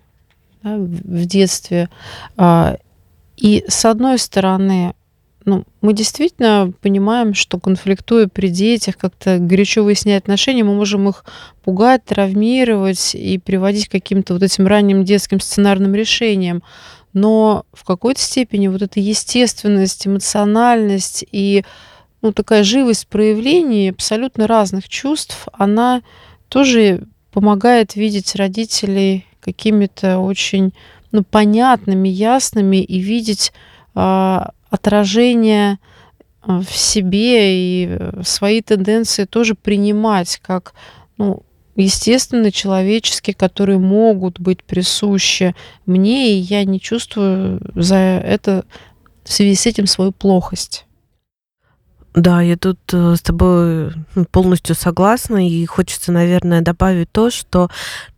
да, 0.63 0.75
в 0.77 1.25
детстве. 1.25 1.89
А, 2.38 2.77
и 3.38 3.65
с 3.67 3.86
одной 3.86 4.17
стороны, 4.19 4.93
ну, 5.46 5.63
мы 5.81 5.93
действительно 5.93 6.74
понимаем, 6.81 7.34
что 7.34 7.60
конфликтуя 7.60 8.27
при 8.27 8.50
детях, 8.50 8.98
как-то 8.98 9.38
горячо 9.39 9.84
выяснять 9.84 10.24
отношения, 10.24 10.63
мы 10.63 10.75
можем 10.75 11.08
их 11.08 11.24
пугать, 11.63 12.03
травмировать 12.05 13.15
и 13.15 13.38
приводить 13.38 13.88
к 13.88 13.91
каким-то 13.91 14.34
вот 14.34 14.43
этим 14.43 14.67
ранним 14.67 15.05
детским 15.05 15.39
сценарным 15.39 15.96
решениям. 15.96 16.62
Но 17.13 17.65
в 17.74 17.86
какой-то 17.86 18.22
степени 18.22 18.67
вот 18.67 18.81
эта 18.81 19.00
естественность, 19.00 20.05
эмоциональность 20.05 21.25
и 21.31 21.63
ну, 22.22 22.34
такая 22.34 22.63
живость 22.63 23.08
проявлений 23.08 23.89
абсолютно 23.89 24.46
разных 24.46 24.89
чувств, 24.89 25.48
она 25.53 26.01
тоже 26.50 27.08
помогает 27.31 27.96
видеть 27.96 28.36
родителей 28.36 29.25
какими-то 29.39 30.19
очень 30.19 30.74
ну, 31.12 31.24
понятными, 31.24 32.10
ясными 32.10 32.77
и 32.77 33.00
видеть 33.00 33.53
а, 33.96 34.51
отражение 34.70 35.80
э, 36.48 36.60
в 36.60 36.72
себе 36.72 37.56
и 37.56 37.88
э, 37.90 38.22
свои 38.24 38.62
тенденции 38.62 39.26
тоже 39.26 39.56
принимать 39.56 40.40
как 40.42 40.74
ну, 41.18 41.44
естественно, 41.76 42.52
человеческие, 42.52 43.34
которые 43.34 43.80
могут 43.80 44.40
быть 44.40 44.64
присущи 44.64 45.56
мне, 45.86 46.34
и 46.34 46.38
я 46.38 46.64
не 46.64 46.80
чувствую 46.80 47.62
за 47.76 47.96
это 47.96 48.66
в 49.24 49.32
связи 49.32 49.56
с 49.56 49.66
этим 49.66 49.88
свою 49.88 50.12
плохость. 50.12 50.86
Да, 52.16 52.42
я 52.42 52.58
тут 52.58 52.80
э, 52.92 53.16
с 53.16 53.22
тобой 53.22 53.92
полностью 54.32 54.76
согласна, 54.76 55.48
и 55.48 55.66
хочется, 55.66 56.12
наверное, 56.12 56.62
добавить 56.62 57.12
то, 57.12 57.30
что 57.30 57.70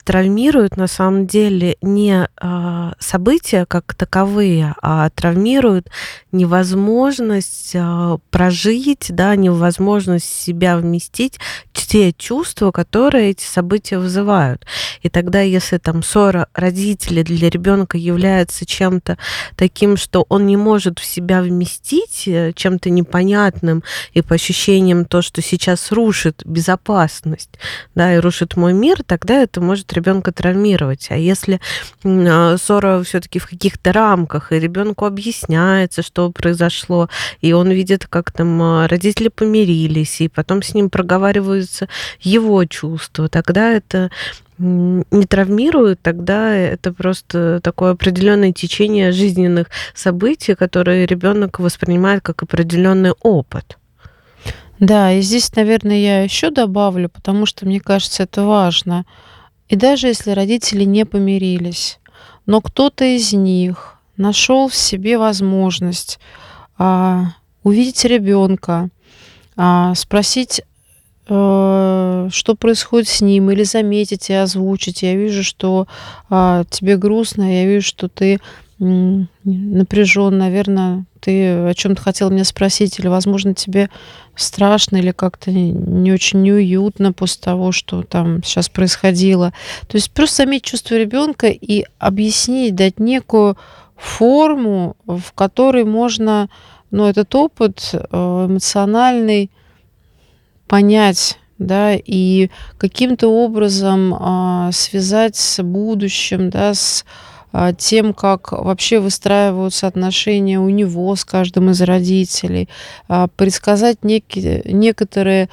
травмируют 0.04 0.78
на 0.78 0.88
самом 0.88 1.28
деле 1.28 1.78
не 1.82 2.28
а, 2.38 2.94
события 3.00 3.66
как 3.66 3.94
таковые, 3.96 4.76
а 4.82 5.10
травмируют 5.10 5.90
невозможность 6.32 7.74
а, 7.76 8.18
прожить, 8.30 9.08
да, 9.10 9.36
невозможность 9.36 10.26
себя 10.26 10.78
вместить 10.78 11.40
те 11.92 12.14
чувства, 12.14 12.72
которые 12.72 13.32
эти 13.32 13.44
события 13.44 13.98
вызывают. 13.98 14.66
И 15.02 15.10
тогда, 15.10 15.42
если 15.42 15.78
там 15.78 16.04
ссора 16.04 16.48
родителей 16.54 17.22
для 17.22 17.50
ребенка 17.50 17.98
является 17.98 18.66
чем-то 18.66 19.18
таким, 19.58 19.98
что 19.98 20.26
он 20.30 20.46
не 20.46 20.56
может 20.56 21.00
в 21.00 21.04
себя 21.04 21.42
вместить, 21.42 22.30
э, 22.30 22.54
чем-то 22.56 22.90
непонятным 22.90 23.84
и 24.14 24.22
по 24.22 24.36
ощущениям 24.36 25.04
то, 25.04 25.22
что 25.22 25.42
сейчас 25.42 25.92
рушит 25.92 26.44
безопасность, 26.46 27.60
да, 27.94 28.16
и 28.16 28.20
рушит 28.20 28.56
мой 28.56 28.72
мир, 28.72 29.04
тогда 29.04 29.42
это 29.42 29.60
может 29.60 29.91
ребенка 29.94 30.32
травмировать. 30.32 31.08
А 31.10 31.18
если 31.18 31.60
а, 32.04 32.58
ссора 32.58 33.02
все-таки 33.04 33.40
в 33.40 33.48
каких-то 33.48 33.92
рамках, 33.94 34.52
и 34.52 34.60
ребенку 34.60 35.06
объясняется, 35.06 36.02
что 36.02 36.32
произошло, 36.32 37.10
и 37.42 37.54
он 37.54 37.70
видит, 37.70 38.08
как 38.08 38.32
там 38.32 38.62
а, 38.62 38.88
родители 38.88 39.30
помирились, 39.30 40.22
и 40.22 40.28
потом 40.28 40.62
с 40.62 40.74
ним 40.74 40.90
проговариваются 40.90 41.88
его 42.20 42.64
чувства, 42.66 43.28
тогда 43.28 43.72
это 43.72 44.12
не 44.62 45.26
травмирует, 45.26 46.02
тогда 46.02 46.56
это 46.56 46.94
просто 46.94 47.60
такое 47.64 47.92
определенное 47.92 48.52
течение 48.52 49.12
жизненных 49.12 49.68
событий, 49.96 50.54
которые 50.54 51.08
ребенок 51.08 51.60
воспринимает 51.60 52.22
как 52.22 52.44
определенный 52.44 53.14
опыт. 53.22 53.78
Да, 54.80 55.12
и 55.14 55.22
здесь, 55.22 55.56
наверное, 55.56 55.98
я 55.98 56.24
еще 56.24 56.50
добавлю, 56.50 57.08
потому 57.08 57.46
что 57.46 57.68
мне 57.68 57.80
кажется, 57.80 58.24
это 58.24 58.44
важно. 58.44 59.06
И 59.72 59.78
даже 59.78 60.08
если 60.08 60.32
родители 60.32 60.84
не 60.84 61.06
помирились, 61.06 62.00
но 62.46 62.60
кто-то 62.60 63.06
из 63.06 63.32
них 63.32 63.96
нашел 64.18 64.68
в 64.68 64.76
себе 64.76 65.18
возможность 65.18 66.20
а, 66.78 67.36
увидеть 67.64 68.04
ребенка, 68.04 68.90
а, 69.56 69.96
спросить 69.96 70.62
Э, 71.34 72.28
что 72.30 72.56
происходит 72.56 73.08
с 73.08 73.22
ним, 73.22 73.52
или 73.52 73.64
заметить 73.64 74.30
и 74.30 74.34
озвучить. 74.34 75.02
Я 75.02 75.16
вижу, 75.16 75.46
что 75.46 75.88
а, 76.30 76.66
тебе 76.70 76.98
грустно, 76.98 77.62
я 77.62 77.66
вижу, 77.66 77.88
что 77.88 78.10
ты 78.10 78.42
напряжен, 78.82 80.38
наверное, 80.38 81.06
ты 81.20 81.52
о 81.52 81.74
чем-то 81.76 82.02
хотел 82.02 82.32
меня 82.32 82.44
спросить, 82.44 82.98
или, 82.98 83.08
возможно, 83.08 83.54
тебе 83.54 83.90
страшно 84.36 84.98
или 84.98 85.12
как-то 85.12 85.52
не 85.52 86.12
очень 86.12 86.42
неуютно 86.42 87.14
после 87.14 87.42
того, 87.42 87.72
что 87.72 88.02
там 88.02 88.42
сейчас 88.44 88.70
происходило. 88.70 89.54
То 89.88 89.98
есть 89.98 90.12
просто 90.12 90.44
заметить 90.44 90.66
чувство 90.66 90.96
ребенка 90.96 91.48
и 91.48 91.86
объяснить, 92.00 92.76
дать 92.76 93.00
некую 93.00 93.56
форму, 93.96 94.98
в 95.06 95.32
которой 95.34 95.84
можно, 95.84 96.50
ну, 96.90 97.06
этот 97.06 97.36
опыт 97.36 97.92
э, 97.94 97.98
эмоциональный 98.12 99.52
понять, 100.68 101.38
да, 101.60 101.94
и 101.94 102.50
каким-то 102.80 103.28
образом 103.28 104.16
а, 104.18 104.72
связать 104.72 105.36
с 105.36 105.62
будущим, 105.62 106.50
да, 106.50 106.74
с 106.74 107.06
тем, 107.78 108.14
как 108.14 108.54
вообще 108.54 109.00
выстраиваются 109.00 109.88
отношения 109.88 110.60
у 110.60 110.70
него 110.70 111.16
с 111.16 111.26
каждым 111.26 111.70
из 111.72 111.82
родителей, 111.82 112.70
а, 113.08 113.28
предсказать 113.28 114.04
некие, 114.04 114.62
некоторые 114.66 115.50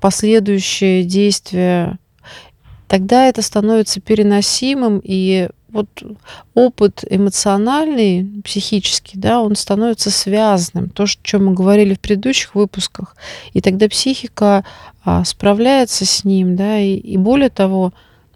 последующие 0.00 1.04
действия, 1.04 1.98
тогда 2.88 3.28
это 3.28 3.42
становится 3.42 4.00
переносимым 4.00 5.00
и 5.02 5.48
вот 5.74 5.88
опыт 6.54 7.04
эмоциональный, 7.10 8.42
психический, 8.44 9.18
да, 9.18 9.40
он 9.40 9.56
становится 9.56 10.10
связанным. 10.10 10.88
То, 10.88 11.02
о 11.02 11.06
чем 11.22 11.46
мы 11.46 11.52
говорили 11.52 11.94
в 11.94 12.00
предыдущих 12.00 12.54
выпусках. 12.54 13.16
И 13.54 13.60
тогда 13.60 13.88
психика 13.88 14.64
а, 15.04 15.24
справляется 15.24 16.06
с 16.06 16.24
ним, 16.24 16.54
да, 16.54 16.78
и, 16.78 16.94
и 16.94 17.16
более 17.16 17.50
того, 17.50 17.92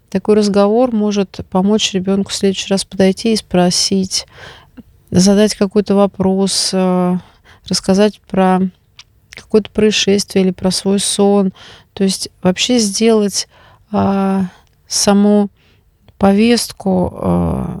такой 0.09 0.35
разговор 0.35 0.91
может 0.91 1.41
помочь 1.49 1.93
ребенку 1.93 2.31
в 2.31 2.35
следующий 2.35 2.69
раз 2.69 2.85
подойти 2.85 3.33
и 3.33 3.37
спросить, 3.37 4.25
задать 5.11 5.55
какой-то 5.55 5.95
вопрос, 5.95 6.71
а, 6.73 7.19
рассказать 7.67 8.19
про 8.21 8.61
какое-то 9.31 9.69
происшествие 9.69 10.45
или 10.45 10.51
про 10.51 10.71
свой 10.71 10.99
сон. 10.99 11.53
То 11.93 12.03
есть 12.03 12.29
вообще 12.41 12.79
сделать 12.79 13.47
а, 13.91 14.45
саму 14.87 15.49
повестку 16.19 17.13
э, 17.13 17.79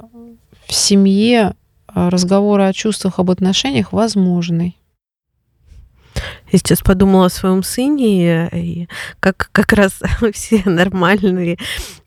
в 0.65 0.73
семье 0.73 1.53
э, 1.93 2.09
разговоры 2.09 2.63
о 2.63 2.73
чувствах, 2.73 3.19
об 3.19 3.29
отношениях 3.29 3.91
возможны. 3.91 4.75
Я 6.51 6.59
сейчас 6.59 6.79
подумала 6.81 7.25
о 7.25 7.29
своем 7.29 7.63
сыне, 7.63 8.49
и 8.49 8.87
как, 9.19 9.49
как 9.51 9.73
раз 9.73 10.01
все 10.33 10.61
нормальные 10.65 11.57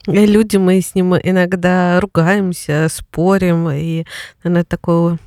люди, 0.06 0.56
мы 0.56 0.80
с 0.80 0.94
ним 0.94 1.14
иногда 1.16 2.00
ругаемся, 2.00 2.88
спорим, 2.90 3.70
и, 3.70 4.04
наверное, 4.42 4.64
такое 4.64 5.18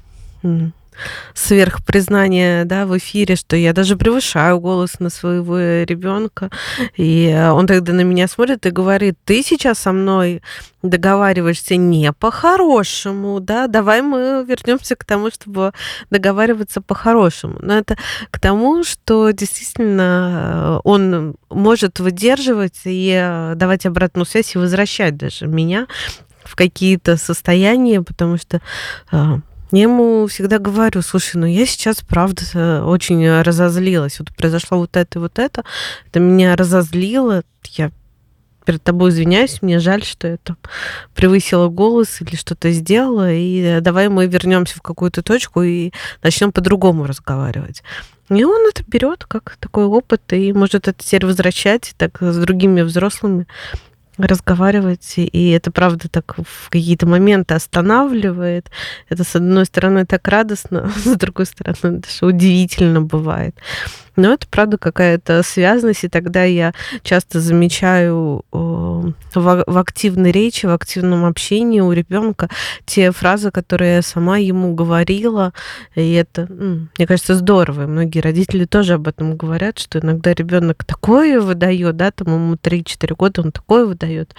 сверхпризнание 1.33 2.65
да, 2.65 2.85
в 2.85 2.97
эфире, 2.97 3.35
что 3.35 3.55
я 3.55 3.73
даже 3.73 3.95
превышаю 3.95 4.59
голос 4.59 4.99
на 4.99 5.09
своего 5.09 5.57
ребенка. 5.57 6.49
И 6.97 7.33
он 7.51 7.67
тогда 7.67 7.93
на 7.93 8.01
меня 8.01 8.27
смотрит 8.27 8.65
и 8.65 8.71
говорит, 8.71 9.17
ты 9.25 9.43
сейчас 9.43 9.79
со 9.79 9.91
мной 9.91 10.41
договариваешься 10.81 11.77
не 11.77 12.13
по-хорошему, 12.13 13.39
да, 13.39 13.67
давай 13.67 14.01
мы 14.01 14.45
вернемся 14.47 14.95
к 14.95 15.03
тому, 15.03 15.31
чтобы 15.31 15.73
договариваться 16.09 16.79
по-хорошему. 16.81 17.57
Но 17.59 17.77
это 17.77 17.97
к 18.29 18.39
тому, 18.39 18.83
что 18.83 19.31
действительно 19.31 20.79
он 20.83 21.35
может 21.49 21.99
выдерживать 21.99 22.81
и 22.85 23.51
давать 23.55 23.85
обратную 23.85 24.25
связь 24.25 24.55
и 24.55 24.59
возвращать 24.59 25.17
даже 25.17 25.47
меня 25.47 25.87
в 26.43 26.55
какие-то 26.55 27.17
состояния, 27.17 28.01
потому 28.01 28.37
что 28.37 28.61
я 29.71 29.81
ему 29.83 30.27
всегда 30.27 30.59
говорю, 30.59 31.01
слушай, 31.01 31.37
ну 31.37 31.45
я 31.45 31.65
сейчас, 31.65 32.01
правда, 32.01 32.83
очень 32.85 33.41
разозлилась. 33.41 34.19
Вот 34.19 34.33
произошло 34.35 34.77
вот 34.77 34.95
это 34.95 35.19
и 35.19 35.21
вот 35.21 35.39
это. 35.39 35.63
Это 36.07 36.19
меня 36.19 36.55
разозлило. 36.55 37.43
Я 37.71 37.91
перед 38.65 38.83
тобой 38.83 39.11
извиняюсь, 39.11 39.61
мне 39.61 39.79
жаль, 39.79 40.03
что 40.03 40.27
я 40.27 40.37
там 40.37 40.57
превысила 41.13 41.67
голос 41.67 42.19
или 42.21 42.35
что-то 42.35 42.71
сделала, 42.71 43.31
и 43.31 43.79
давай 43.79 44.09
мы 44.09 44.25
вернемся 44.27 44.77
в 44.77 44.81
какую-то 44.81 45.21
точку 45.21 45.61
и 45.61 45.91
начнем 46.23 46.51
по-другому 46.51 47.05
разговаривать. 47.05 47.83
И 48.29 48.43
он 48.43 48.67
это 48.67 48.83
берет 48.87 49.25
как 49.25 49.57
такой 49.59 49.85
опыт 49.85 50.21
и 50.33 50.51
может 50.51 50.87
это 50.87 50.93
теперь 50.97 51.27
возвращать 51.27 51.93
так 51.97 52.17
с 52.21 52.37
другими 52.37 52.81
взрослыми 52.81 53.45
разговаривать, 54.17 55.13
и 55.17 55.49
это 55.49 55.71
правда 55.71 56.09
так 56.09 56.35
в 56.37 56.69
какие-то 56.69 57.05
моменты 57.05 57.53
останавливает. 57.53 58.69
Это, 59.09 59.23
с 59.23 59.35
одной 59.35 59.65
стороны, 59.65 60.05
так 60.05 60.27
радостно, 60.27 60.91
с 61.03 61.15
другой 61.15 61.45
стороны, 61.45 61.99
даже 61.99 62.25
удивительно 62.25 63.01
бывает. 63.01 63.55
Но 64.15 64.33
это, 64.33 64.47
правда, 64.49 64.77
какая-то 64.77 65.43
связанность, 65.43 66.05
и 66.05 66.09
тогда 66.09 66.43
я 66.43 66.73
часто 67.03 67.39
замечаю 67.41 68.45
в 68.51 69.77
активной 69.77 70.31
речи, 70.31 70.65
в 70.65 70.71
активном 70.71 71.25
общении 71.25 71.81
у 71.81 71.91
ребенка 71.91 72.49
те 72.85 73.11
фразы, 73.11 73.51
которые 73.51 73.95
я 73.95 74.01
сама 74.01 74.37
ему 74.37 74.73
говорила, 74.73 75.51
и 75.95 76.13
это, 76.13 76.47
мне 76.49 77.05
кажется, 77.05 77.35
здорово. 77.35 77.83
И 77.83 77.87
многие 77.87 78.19
родители 78.19 78.65
тоже 78.65 78.93
об 78.93 79.07
этом 79.07 79.35
говорят, 79.35 79.79
что 79.79 79.99
иногда 79.99 80.33
ребенок 80.33 80.85
такое 80.85 81.41
выдает, 81.41 81.97
да, 81.97 82.11
там 82.11 82.27
ему 82.33 82.55
3-4 82.55 83.15
года 83.15 83.41
он 83.41 83.51
такое 83.51 83.85
выдает. 83.85 84.33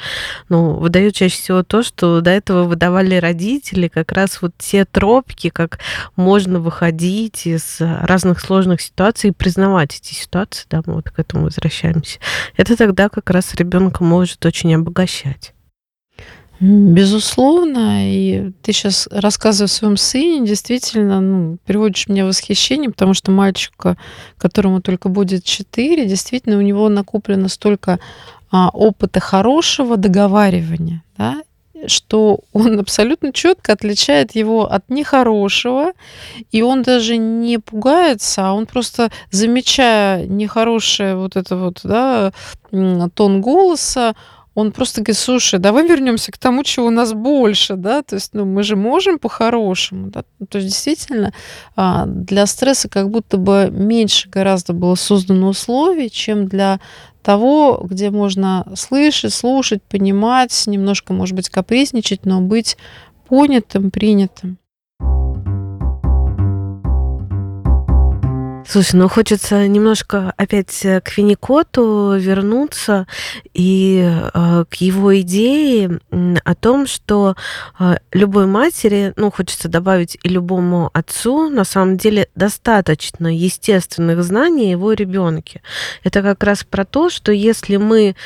Но 0.48 0.76
выдает 0.76 1.14
чаще 1.14 1.36
всего 1.36 1.62
то, 1.62 1.82
что 1.82 2.20
до 2.22 2.30
этого 2.30 2.64
выдавали 2.64 3.16
родители, 3.16 3.88
как 3.88 4.12
раз 4.12 4.40
вот 4.40 4.52
те 4.56 4.84
тропки, 4.84 5.50
как 5.50 5.80
можно 6.16 6.60
выходить 6.60 7.46
из 7.46 7.76
разных 7.80 8.40
сложных 8.40 8.80
ситуаций 8.80 9.30
и 9.30 9.32
признавать 9.32 9.65
осознавать 9.66 9.96
эти 10.00 10.14
ситуации, 10.14 10.66
да, 10.70 10.82
мы 10.86 10.94
вот 10.94 11.10
к 11.10 11.18
этому 11.18 11.44
возвращаемся, 11.44 12.18
это 12.56 12.76
тогда 12.76 13.08
как 13.08 13.30
раз 13.30 13.54
ребенка 13.54 14.04
может 14.04 14.44
очень 14.46 14.74
обогащать. 14.74 15.52
Безусловно, 16.58 18.10
и 18.10 18.52
ты 18.62 18.72
сейчас 18.72 19.08
рассказывая 19.10 19.66
о 19.66 19.68
своем 19.68 19.96
сыне, 19.98 20.46
действительно, 20.46 21.20
ну, 21.20 21.58
приводишь 21.66 22.08
меня 22.08 22.24
в 22.24 22.28
восхищение, 22.28 22.90
потому 22.90 23.12
что 23.12 23.30
мальчика, 23.30 23.98
которому 24.38 24.80
только 24.80 25.10
будет 25.10 25.44
4, 25.44 26.06
действительно, 26.06 26.56
у 26.56 26.62
него 26.62 26.88
накоплено 26.88 27.48
столько 27.48 27.98
а, 28.50 28.70
опыта 28.70 29.20
хорошего 29.20 29.98
договаривания, 29.98 31.02
да, 31.18 31.42
что 31.88 32.40
он 32.52 32.78
абсолютно 32.80 33.32
четко 33.32 33.72
отличает 33.72 34.34
его 34.34 34.70
от 34.70 34.88
нехорошего, 34.88 35.92
и 36.52 36.62
он 36.62 36.82
даже 36.82 37.16
не 37.16 37.58
пугается, 37.58 38.48
а 38.48 38.52
он 38.52 38.66
просто, 38.66 39.10
замечая 39.30 40.26
нехорошее 40.26 41.16
вот 41.16 41.36
это 41.36 41.56
вот, 41.56 41.80
да, 41.82 42.32
тон 43.14 43.40
голоса, 43.40 44.14
он 44.56 44.72
просто 44.72 45.02
говорит: 45.02 45.18
"Слушай, 45.18 45.60
давай 45.60 45.86
вернемся 45.86 46.32
к 46.32 46.38
тому, 46.38 46.64
чего 46.64 46.86
у 46.86 46.90
нас 46.90 47.12
больше". 47.12 47.76
Да, 47.76 48.02
то 48.02 48.14
есть, 48.16 48.30
ну, 48.32 48.46
мы 48.46 48.62
же 48.62 48.74
можем 48.74 49.18
по-хорошему, 49.18 50.06
да. 50.08 50.24
Ну, 50.38 50.46
то 50.46 50.56
есть, 50.56 50.70
действительно, 50.70 51.34
а, 51.76 52.06
для 52.06 52.46
стресса 52.46 52.88
как 52.88 53.10
будто 53.10 53.36
бы 53.36 53.68
меньше 53.70 54.30
гораздо 54.30 54.72
было 54.72 54.94
создано 54.94 55.48
условий, 55.48 56.10
чем 56.10 56.46
для 56.48 56.80
того, 57.26 57.84
где 57.90 58.10
можно 58.10 58.64
слышать, 58.76 59.34
слушать, 59.34 59.82
понимать, 59.82 60.62
немножко, 60.68 61.12
может 61.12 61.34
быть, 61.34 61.48
капризничать, 61.48 62.24
но 62.24 62.40
быть 62.40 62.76
понятым, 63.28 63.90
принятым. 63.90 64.58
Слушай, 68.68 68.96
ну 68.96 69.08
хочется 69.08 69.68
немножко 69.68 70.34
опять 70.36 70.84
э, 70.84 71.00
к 71.00 71.16
Винникоту 71.16 72.16
вернуться 72.16 73.06
и 73.54 74.02
э, 74.04 74.64
к 74.68 74.74
его 74.74 75.20
идее 75.20 76.00
о 76.44 76.54
том, 76.56 76.88
что 76.88 77.36
э, 77.78 77.98
любой 78.10 78.46
матери, 78.46 79.12
ну 79.16 79.30
хочется 79.30 79.68
добавить 79.68 80.18
и 80.20 80.28
любому 80.28 80.90
отцу, 80.94 81.48
на 81.48 81.62
самом 81.62 81.96
деле 81.96 82.28
достаточно 82.34 83.28
естественных 83.28 84.24
знаний 84.24 84.72
его 84.72 84.94
ребенке. 84.94 85.62
Это 86.02 86.22
как 86.22 86.42
раз 86.42 86.64
про 86.64 86.84
то, 86.84 87.08
что 87.08 87.30
если 87.30 87.76
мы 87.76 88.16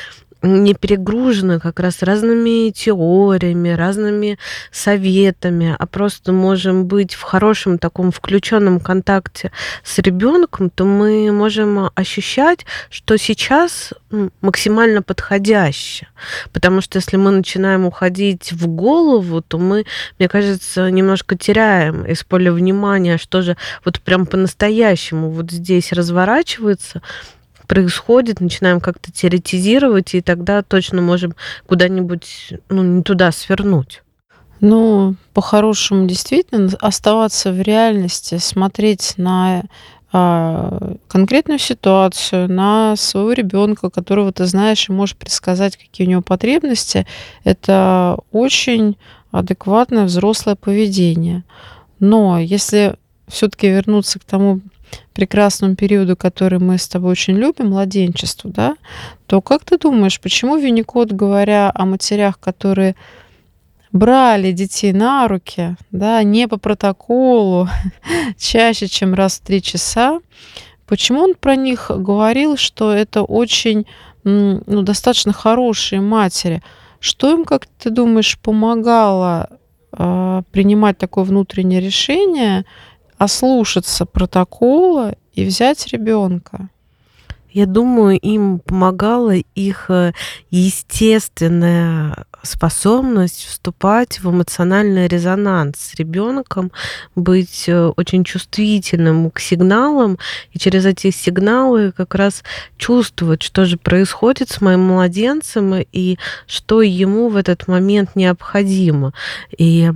не 0.41 0.73
перегружены 0.73 1.59
как 1.59 1.79
раз 1.79 2.01
разными 2.01 2.71
теориями, 2.71 3.69
разными 3.69 4.39
советами, 4.71 5.75
а 5.77 5.85
просто 5.85 6.31
можем 6.31 6.85
быть 6.85 7.13
в 7.13 7.21
хорошем 7.21 7.77
таком 7.77 8.11
включенном 8.11 8.79
контакте 8.79 9.51
с 9.83 9.99
ребенком, 9.99 10.69
то 10.69 10.85
мы 10.85 11.31
можем 11.31 11.91
ощущать, 11.95 12.65
что 12.89 13.17
сейчас 13.17 13.93
максимально 14.41 15.01
подходяще. 15.01 16.07
Потому 16.51 16.81
что 16.81 16.97
если 16.97 17.17
мы 17.17 17.31
начинаем 17.31 17.85
уходить 17.85 18.51
в 18.51 18.67
голову, 18.67 19.41
то 19.41 19.57
мы, 19.57 19.85
мне 20.19 20.27
кажется, 20.27 20.89
немножко 20.89 21.37
теряем 21.37 22.05
из 22.05 22.23
поля 22.23 22.51
внимания, 22.51 23.17
что 23.17 23.41
же 23.41 23.57
вот 23.85 24.01
прям 24.01 24.25
по-настоящему 24.25 25.29
вот 25.29 25.51
здесь 25.51 25.91
разворачивается, 25.91 27.01
происходит, 27.71 28.41
начинаем 28.41 28.81
как-то 28.81 29.13
теоретизировать, 29.13 30.13
и 30.13 30.19
тогда 30.19 30.61
точно 30.61 31.01
можем 31.01 31.35
куда-нибудь, 31.67 32.55
ну, 32.67 32.83
не 32.83 33.01
туда 33.01 33.31
свернуть. 33.31 34.03
Ну, 34.59 35.15
по-хорошему, 35.33 36.05
действительно, 36.05 36.69
оставаться 36.81 37.53
в 37.53 37.61
реальности, 37.61 38.39
смотреть 38.39 39.13
на 39.15 39.63
а, 40.11 40.95
конкретную 41.07 41.59
ситуацию, 41.59 42.51
на 42.51 42.97
своего 42.97 43.31
ребенка, 43.31 43.89
которого 43.89 44.33
ты 44.33 44.47
знаешь 44.47 44.89
и 44.89 44.91
можешь 44.91 45.15
предсказать, 45.15 45.77
какие 45.77 46.05
у 46.05 46.09
него 46.09 46.21
потребности, 46.21 47.07
это 47.45 48.17
очень 48.33 48.97
адекватное 49.31 50.03
взрослое 50.03 50.57
поведение. 50.57 51.45
Но 52.01 52.37
если 52.37 52.95
все-таки 53.29 53.69
вернуться 53.69 54.19
к 54.19 54.25
тому 54.25 54.59
прекрасному 55.13 55.75
периоду, 55.75 56.15
который 56.15 56.59
мы 56.59 56.77
с 56.77 56.87
тобой 56.87 57.11
очень 57.11 57.35
любим, 57.35 57.69
младенчеству, 57.69 58.49
да, 58.49 58.75
то 59.27 59.41
как 59.41 59.63
ты 59.65 59.77
думаешь, 59.77 60.19
почему 60.19 60.57
Винникот, 60.57 61.11
говоря 61.11 61.71
о 61.73 61.85
матерях, 61.85 62.39
которые 62.39 62.95
брали 63.91 64.51
детей 64.51 64.93
на 64.93 65.27
руки, 65.27 65.75
да, 65.91 66.23
не 66.23 66.47
по 66.47 66.57
протоколу, 66.57 67.67
чаще, 68.37 68.87
чем 68.87 69.13
раз 69.13 69.37
в 69.37 69.41
три 69.41 69.61
часа, 69.61 70.19
почему 70.85 71.21
он 71.21 71.35
про 71.35 71.55
них 71.55 71.91
говорил, 71.93 72.57
что 72.57 72.91
это 72.91 73.23
очень, 73.23 73.85
ну, 74.23 74.81
достаточно 74.81 75.33
хорошие 75.33 76.01
матери? 76.01 76.61
Что 76.99 77.31
им, 77.31 77.45
как 77.45 77.65
ты 77.65 77.89
думаешь, 77.89 78.37
помогало 78.37 79.49
э, 79.91 80.43
принимать 80.51 80.97
такое 80.97 81.23
внутреннее 81.23 81.81
решение, 81.81 82.65
ослушаться 83.21 84.07
протокола 84.07 85.13
и 85.33 85.45
взять 85.45 85.85
ребенка. 85.93 86.69
Я 87.53 87.65
думаю, 87.65 88.17
им 88.17 88.59
помогала 88.59 89.35
их 89.35 89.85
э, 89.89 90.13
естественная 90.51 92.25
способность 92.43 93.45
вступать 93.45 94.19
в 94.19 94.29
эмоциональный 94.29 95.07
резонанс 95.07 95.77
с 95.77 95.95
ребенком, 95.95 96.71
быть 97.15 97.65
э, 97.67 97.87
очень 97.97 98.23
чувствительным 98.23 99.29
к 99.31 99.39
сигналам, 99.39 100.17
и 100.53 100.59
через 100.59 100.85
эти 100.85 101.11
сигналы 101.11 101.91
как 101.91 102.15
раз 102.15 102.43
чувствовать, 102.77 103.43
что 103.43 103.65
же 103.65 103.77
происходит 103.77 104.49
с 104.49 104.61
моим 104.61 104.81
младенцем 104.81 105.75
и 105.91 106.17
что 106.47 106.81
ему 106.81 107.29
в 107.29 107.35
этот 107.35 107.67
момент 107.67 108.15
необходимо. 108.15 109.13
И 109.57 109.91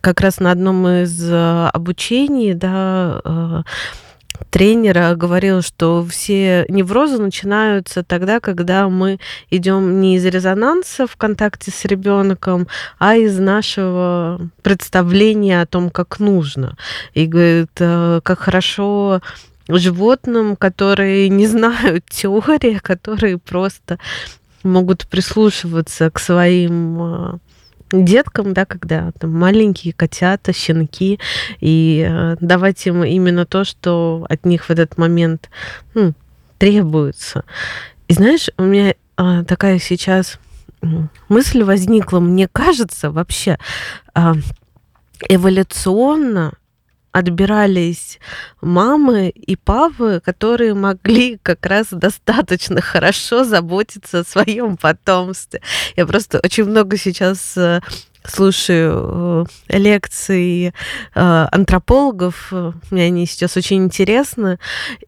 как 0.00 0.20
раз 0.20 0.40
на 0.40 0.50
одном 0.50 0.88
из 0.88 1.22
э, 1.30 1.68
обучений, 1.72 2.54
да, 2.54 3.64
тренера 4.50 5.14
говорил, 5.14 5.62
что 5.62 6.04
все 6.08 6.64
неврозы 6.68 7.18
начинаются 7.18 8.02
тогда, 8.02 8.40
когда 8.40 8.88
мы 8.88 9.18
идем 9.50 10.00
не 10.00 10.16
из 10.16 10.24
резонанса 10.24 11.06
в 11.06 11.16
контакте 11.16 11.70
с 11.70 11.84
ребенком, 11.84 12.68
а 12.98 13.16
из 13.16 13.38
нашего 13.38 14.40
представления 14.62 15.60
о 15.60 15.66
том, 15.66 15.90
как 15.90 16.20
нужно. 16.20 16.76
И 17.14 17.26
говорит, 17.26 17.70
э, 17.78 18.20
как 18.22 18.38
хорошо 18.40 19.20
животным, 19.68 20.56
которые 20.56 21.28
не 21.40 21.46
знают 21.46 22.04
теории, 22.08 22.78
которые 22.78 23.38
просто 23.38 23.98
могут 24.62 25.06
прислушиваться 25.06 26.10
к 26.10 26.18
своим 26.18 27.02
э, 27.02 27.38
деткам, 27.92 28.54
да, 28.54 28.64
когда 28.64 29.12
там 29.12 29.32
маленькие 29.32 29.92
котята, 29.92 30.52
щенки, 30.52 31.18
и 31.60 32.06
э, 32.08 32.36
давать 32.40 32.86
им 32.86 33.04
именно 33.04 33.46
то, 33.46 33.64
что 33.64 34.26
от 34.28 34.44
них 34.46 34.64
в 34.64 34.70
этот 34.70 34.98
момент 34.98 35.50
ну, 35.94 36.14
требуется. 36.58 37.44
И 38.08 38.14
знаешь, 38.14 38.48
у 38.58 38.62
меня 38.62 38.94
э, 39.16 39.44
такая 39.46 39.78
сейчас 39.78 40.38
мысль 41.28 41.62
возникла, 41.62 42.20
мне 42.20 42.48
кажется, 42.48 43.10
вообще 43.10 43.58
э, 44.14 44.32
эволюционно 45.28 46.54
отбирались 47.14 48.18
мамы 48.60 49.28
и 49.28 49.54
папы, 49.54 50.20
которые 50.22 50.74
могли 50.74 51.38
как 51.44 51.64
раз 51.64 51.86
достаточно 51.92 52.80
хорошо 52.80 53.44
заботиться 53.44 54.20
о 54.20 54.24
своем 54.24 54.76
потомстве. 54.76 55.62
Я 55.94 56.06
просто 56.06 56.40
очень 56.42 56.64
много 56.64 56.96
сейчас 56.96 57.56
э, 57.56 57.80
слушаю 58.26 59.46
э, 59.68 59.78
лекции 59.78 60.72
э, 61.14 61.46
антропологов, 61.52 62.52
мне 62.90 63.04
они 63.04 63.26
сейчас 63.26 63.56
очень 63.56 63.84
интересны, 63.84 64.58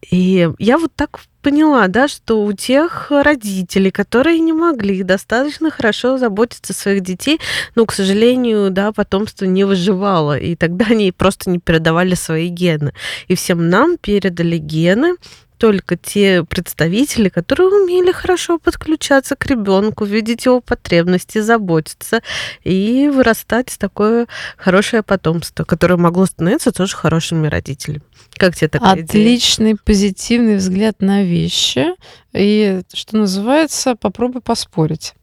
и 0.09 0.49
я 0.59 0.77
вот 0.77 0.91
так 0.95 1.19
поняла, 1.41 1.87
да, 1.87 2.07
что 2.07 2.43
у 2.43 2.51
тех 2.51 3.07
родителей, 3.09 3.89
которые 3.89 4.39
не 4.39 4.51
могли 4.51 5.01
достаточно 5.03 5.69
хорошо 5.71 6.17
заботиться 6.17 6.73
о 6.73 6.75
своих 6.75 7.01
детей, 7.01 7.39
ну, 7.75 7.85
к 7.85 7.93
сожалению, 7.93 8.69
да, 8.69 8.91
потомство 8.91 9.45
не 9.45 9.63
выживало, 9.63 10.37
и 10.37 10.55
тогда 10.55 10.87
они 10.89 11.11
просто 11.11 11.49
не 11.49 11.59
передавали 11.59 12.15
свои 12.15 12.49
гены. 12.49 12.93
И 13.29 13.35
всем 13.35 13.69
нам 13.69 13.97
передали 13.97 14.57
гены, 14.57 15.15
только 15.57 15.97
те 15.97 16.43
представители, 16.43 17.29
которые 17.29 17.69
умели 17.69 18.11
хорошо 18.11 18.59
подключаться 18.59 19.35
к 19.35 19.45
ребенку, 19.47 20.05
видеть 20.05 20.45
его 20.45 20.61
потребности, 20.61 21.39
заботиться 21.39 22.21
и 22.63 23.09
вырастать 23.13 23.75
такое 23.79 24.27
хорошее 24.57 25.03
потомство, 25.03 25.63
которое 25.63 25.97
могло 25.97 26.25
становиться 26.25 26.71
тоже 26.71 26.95
хорошими 26.95 27.47
родителями. 27.47 28.01
Как 28.35 28.55
тебе 28.55 28.67
такая 28.67 29.03
Отличный 29.03 29.71
идея? 29.71 29.79
позитивный 29.83 30.57
взгляд 30.57 30.97
на 30.99 31.23
вещи. 31.23 31.87
И, 32.33 32.81
что 32.93 33.17
называется, 33.17 33.95
попробуй 33.95 34.41
поспорить. 34.41 35.13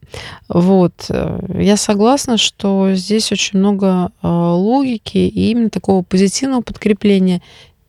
Вот. 0.49 1.11
Я 1.55 1.77
согласна, 1.77 2.37
что 2.39 2.93
здесь 2.95 3.33
очень 3.33 3.59
много 3.59 4.11
а, 4.21 4.55
логики 4.55 5.19
и 5.19 5.51
именно 5.51 5.71
такого 5.71 6.03
позитивного 6.03 6.61
подкрепления. 6.61 7.41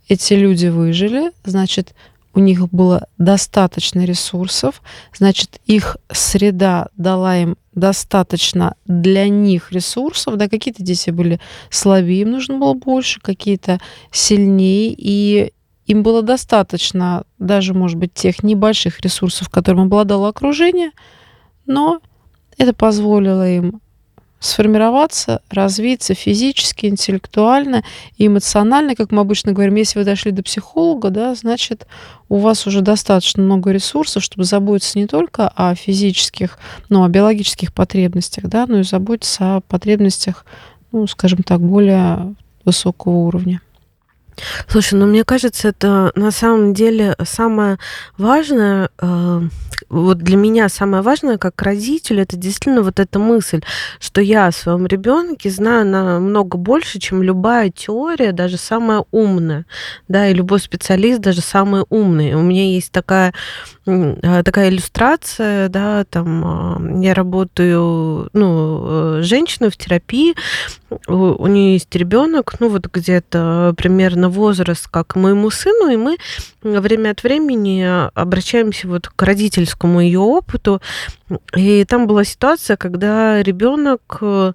Эти 0.07 0.33
люди 0.33 0.67
выжили, 0.67 1.31
значит, 1.43 1.95
у 2.35 2.39
них 2.39 2.69
было 2.69 3.07
достаточно 3.17 4.03
ресурсов, 4.03 4.81
значит, 5.17 5.61
их 5.65 5.97
среда 6.11 6.89
дала 6.97 7.37
им 7.37 7.57
достаточно 7.73 8.75
для 8.85 9.29
них 9.29 9.71
ресурсов, 9.71 10.35
да, 10.35 10.49
какие-то 10.49 10.83
дети 10.83 11.09
были 11.09 11.39
слабее, 11.69 12.21
им 12.21 12.31
нужно 12.31 12.57
было 12.57 12.73
больше, 12.73 13.21
какие-то 13.21 13.79
сильнее, 14.11 14.93
и 14.97 15.53
им 15.87 16.03
было 16.03 16.21
достаточно 16.21 17.23
даже, 17.39 17.73
может 17.73 17.97
быть, 17.97 18.13
тех 18.13 18.43
небольших 18.43 18.99
ресурсов, 18.99 19.49
которым 19.49 19.83
обладало 19.83 20.27
окружение, 20.27 20.91
но 21.65 22.01
это 22.57 22.73
позволило 22.73 23.49
им 23.49 23.81
сформироваться, 24.39 25.41
развиться 25.49 26.13
физически, 26.13 26.85
интеллектуально 26.85 27.83
и 28.17 28.27
эмоционально, 28.27 28.95
как 28.95 29.11
мы 29.11 29.21
обычно 29.21 29.53
говорим. 29.53 29.75
Если 29.75 29.99
вы 29.99 30.05
дошли 30.05 30.31
до 30.31 30.43
психолога, 30.43 31.09
да, 31.09 31.33
значит, 31.35 31.87
у 32.29 32.37
вас 32.37 32.67
уже 32.67 32.81
достаточно 32.81 33.41
много 33.41 33.71
ресурсов, 33.71 34.23
чтобы 34.23 34.43
заботиться 34.43 34.99
не 34.99 35.07
только 35.07 35.47
о 35.47 35.73
физических, 35.75 36.59
ну, 36.89 37.03
о 37.03 37.09
биологических 37.09 37.73
потребностях, 37.73 38.45
да, 38.45 38.65
но 38.67 38.79
и 38.79 38.83
заботиться 38.83 39.57
о 39.57 39.61
потребностях, 39.61 40.45
ну, 40.91 41.07
скажем 41.07 41.43
так, 41.43 41.61
более 41.61 42.35
высокого 42.65 43.13
уровня. 43.13 43.61
Слушай, 44.67 44.95
ну 44.95 45.05
мне 45.05 45.23
кажется, 45.23 45.69
это 45.69 46.11
на 46.15 46.31
самом 46.31 46.73
деле 46.73 47.15
самое 47.23 47.77
важное, 48.17 48.89
э, 48.99 49.41
вот 49.89 50.17
для 50.19 50.37
меня 50.37 50.69
самое 50.69 51.03
важное 51.03 51.37
как 51.37 51.61
родитель, 51.61 52.19
это 52.19 52.35
действительно 52.35 52.81
вот 52.81 52.99
эта 52.99 53.19
мысль, 53.19 53.61
что 53.99 54.21
я 54.21 54.47
о 54.47 54.51
своем 54.51 54.85
ребенке 54.85 55.49
знаю 55.49 55.85
намного 55.85 56.57
больше, 56.57 56.99
чем 56.99 57.23
любая 57.23 57.69
теория, 57.69 58.31
даже 58.31 58.57
самая 58.57 59.05
умная, 59.11 59.65
да, 60.07 60.27
и 60.27 60.33
любой 60.33 60.59
специалист, 60.59 61.19
даже 61.19 61.41
самый 61.41 61.83
умный. 61.89 62.33
У 62.33 62.41
меня 62.41 62.65
есть 62.65 62.91
такая 62.91 63.33
такая 63.85 64.69
иллюстрация, 64.69 65.69
да, 65.69 66.05
там 66.05 66.43
а, 66.43 66.81
я 67.01 67.13
работаю, 67.13 68.29
ну, 68.33 69.19
э, 69.19 69.21
женщина 69.21 69.69
в 69.69 69.77
терапии, 69.77 70.33
у 71.07 71.45
нее 71.45 71.73
есть 71.73 71.95
ребенок, 71.95 72.59
ну, 72.59 72.69
вот 72.69 72.87
где-то 72.91 73.75
примерно 73.77 74.29
возраст, 74.29 74.87
как 74.87 75.15
моему 75.15 75.51
сыну, 75.51 75.91
и 75.91 75.97
мы 75.97 76.17
время 76.63 77.11
от 77.11 77.21
времени 77.21 78.09
обращаемся 78.15 78.87
вот 78.87 79.07
к 79.07 79.21
родительскому 79.21 80.01
ее 80.01 80.19
опыту, 80.19 80.81
и 81.55 81.85
там 81.85 82.07
была 82.07 82.23
ситуация, 82.23 82.77
когда 82.77 83.43
ребенок 83.43 84.17
э, 84.21 84.53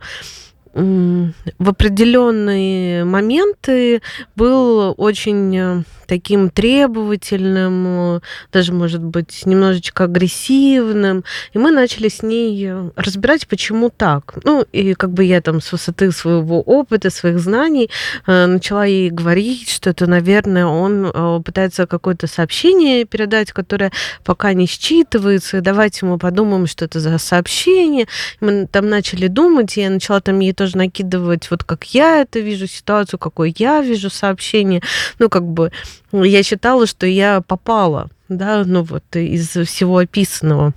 в 0.74 1.68
определенные 1.68 3.04
моменты 3.04 4.02
был 4.36 4.94
очень 4.96 5.56
э, 5.56 5.82
таким 6.10 6.50
требовательным, 6.50 8.20
даже, 8.52 8.72
может 8.72 9.00
быть, 9.00 9.46
немножечко 9.46 10.04
агрессивным. 10.04 11.22
И 11.52 11.58
мы 11.58 11.70
начали 11.70 12.08
с 12.08 12.24
ней 12.24 12.66
э, 12.66 12.90
разбирать, 12.96 13.46
почему 13.46 13.90
так. 13.90 14.34
Ну, 14.42 14.66
и 14.72 14.94
как 14.94 15.12
бы 15.12 15.22
я 15.22 15.40
там 15.40 15.60
с 15.60 15.70
высоты 15.70 16.10
своего 16.10 16.62
опыта, 16.62 17.10
своих 17.10 17.38
знаний 17.38 17.90
э, 18.26 18.46
начала 18.46 18.84
ей 18.84 19.10
говорить, 19.10 19.70
что 19.70 19.90
это, 19.90 20.08
наверное, 20.08 20.66
он 20.66 21.06
э, 21.06 21.40
пытается 21.44 21.86
какое-то 21.86 22.26
сообщение 22.26 23.04
передать, 23.04 23.52
которое 23.52 23.92
пока 24.24 24.52
не 24.52 24.66
считывается. 24.66 25.60
Давайте 25.60 26.06
мы 26.06 26.18
подумаем, 26.18 26.66
что 26.66 26.86
это 26.86 26.98
за 26.98 27.18
сообщение. 27.18 28.08
Мы 28.40 28.66
там 28.66 28.88
начали 28.88 29.28
думать, 29.28 29.76
и 29.76 29.82
я 29.82 29.90
начала 29.90 30.20
там 30.20 30.40
ей 30.40 30.54
тоже 30.54 30.76
накидывать, 30.76 31.48
вот 31.52 31.62
как 31.62 31.84
я 31.94 32.22
это 32.22 32.40
вижу 32.40 32.66
ситуацию, 32.66 33.20
какой 33.20 33.54
я 33.56 33.80
вижу 33.80 34.10
сообщение. 34.10 34.82
Ну, 35.20 35.28
как 35.28 35.44
бы 35.44 35.70
я 36.12 36.42
считала, 36.42 36.86
что 36.86 37.06
я 37.06 37.40
попала, 37.40 38.10
да, 38.28 38.64
ну 38.64 38.82
вот 38.82 39.04
из 39.16 39.48
всего 39.48 39.98
описанного. 39.98 40.72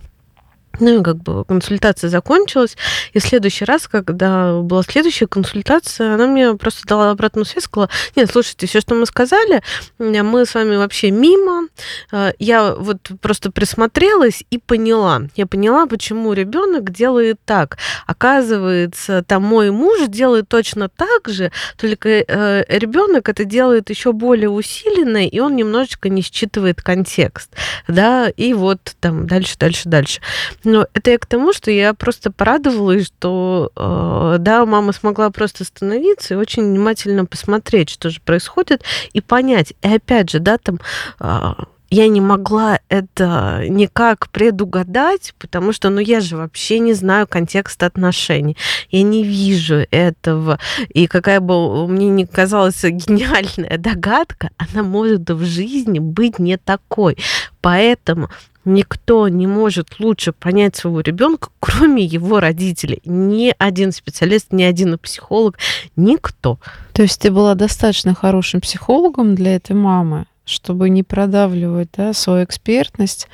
Ну 0.80 1.04
как 1.04 1.18
бы 1.18 1.46
консультация 1.46 2.10
закончилась. 2.10 2.76
И 3.14 3.20
в 3.20 3.24
следующий 3.24 3.64
раз, 3.64 3.88
когда 3.88 4.60
была 4.60 4.82
следующая 4.82 5.28
консультация, 5.28 6.16
она 6.16 6.26
мне 6.26 6.56
просто 6.56 6.88
дала 6.88 7.12
обратную 7.12 7.46
связь, 7.46 7.66
сказала, 7.66 7.90
нет, 8.16 8.30
слушайте, 8.32 8.66
все, 8.66 8.82
что 8.82 8.96
мы 8.96 9.06
сказали, 9.06 9.62
мы 10.00 10.46
с 10.46 10.56
вами 10.56 10.76
вообще 10.76 11.12
мимо. 11.12 11.68
А, 12.12 12.34
я 12.40 12.74
вот 12.74 13.12
просто 13.22 13.52
присмотрелась 13.52 14.44
и 14.50 14.58
поняла. 14.58 15.22
Я 15.36 15.46
поняла, 15.46 15.86
почему 15.86 16.34
ребенок 16.34 16.92
делает 16.92 17.40
так. 17.46 17.78
Оказывается, 18.08 19.24
там 19.24 19.44
мой 19.44 19.70
муж 19.70 20.08
делает 20.08 20.50
точно 20.50 20.90
так 20.90 21.30
же, 21.30 21.52
только 21.78 22.10
э, 22.10 22.64
ребенок 22.68 23.30
это 23.30 23.46
делает 23.46 23.92
еще 23.92 24.12
более 24.12 24.50
усиленно, 24.50 25.28
и 25.28 25.40
он 25.40 25.56
немножечко 25.56 26.10
не 26.10 26.24
считывает 26.24 26.82
контекст. 26.82 27.52
Да, 27.88 28.28
и 28.30 28.54
вот 28.54 28.96
там 29.00 29.28
дальше, 29.28 29.56
дальше, 29.60 29.88
дальше. 29.88 30.20
Ну, 30.64 30.86
это 30.94 31.12
я 31.12 31.18
к 31.18 31.26
тому, 31.26 31.54
что 31.54 31.72
я 31.72 31.94
просто 31.94 32.32
порадовалась, 32.32 33.08
что, 33.08 33.72
э, 33.76 34.38
да, 34.40 34.66
мама 34.66 34.94
смогла 34.94 35.30
просто 35.30 35.64
остановиться 35.64 36.34
и 36.34 36.38
очень 36.38 36.64
внимательно 36.64 37.26
посмотреть, 37.26 37.90
что 37.90 38.10
же 38.10 38.22
происходит, 38.22 38.84
и 39.12 39.22
понять. 39.22 39.74
И 39.82 39.88
опять 39.88 40.30
же, 40.30 40.40
да, 40.40 40.58
там 40.58 40.80
э, 41.20 41.54
я 41.94 42.08
не 42.08 42.22
могла 42.22 42.80
это 42.90 43.66
никак 43.70 44.30
предугадать, 44.30 45.36
потому 45.38 45.74
что, 45.74 45.92
ну, 45.92 46.00
я 46.00 46.22
же 46.22 46.38
вообще 46.38 46.80
не 46.80 46.94
знаю 46.94 47.28
контекста 47.28 47.86
отношений. 47.86 48.58
Я 48.90 49.04
не 49.04 49.24
вижу 49.24 49.86
этого. 49.92 50.58
И 50.90 51.06
какая 51.06 51.40
бы 51.40 51.88
мне 51.88 52.08
ни 52.08 52.24
казалась 52.24 52.82
гениальная 52.84 53.78
догадка, 53.78 54.50
она 54.58 54.82
может 54.82 55.30
в 55.30 55.44
жизни 55.46 56.00
быть 56.00 56.40
не 56.40 56.58
такой. 56.58 57.16
Поэтому 57.62 58.32
никто 58.66 59.28
не 59.28 59.48
может 59.48 60.00
лучше 60.00 60.32
понять 60.32 60.76
своего 60.76 61.02
ребенка, 61.02 61.50
кроме 61.60 62.04
его 62.04 62.40
родителей. 62.40 63.02
Ни 63.06 63.54
один 63.58 63.92
специалист, 63.92 64.52
ни 64.52 64.64
один 64.64 64.98
психолог, 64.98 65.58
никто. 65.96 66.60
То 66.94 67.02
есть 67.02 67.22
ты 67.22 67.32
была 67.32 67.56
достаточно 67.56 68.14
хорошим 68.14 68.62
психологом 68.62 69.36
для 69.36 69.56
этой 69.56 69.76
мамы, 69.76 70.26
чтобы 70.46 70.90
не 70.90 71.04
продавливать 71.04 71.90
да, 71.96 72.14
свою 72.14 72.44
экспертность, 72.44 73.28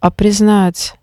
а 0.00 0.10
признать, 0.10 0.94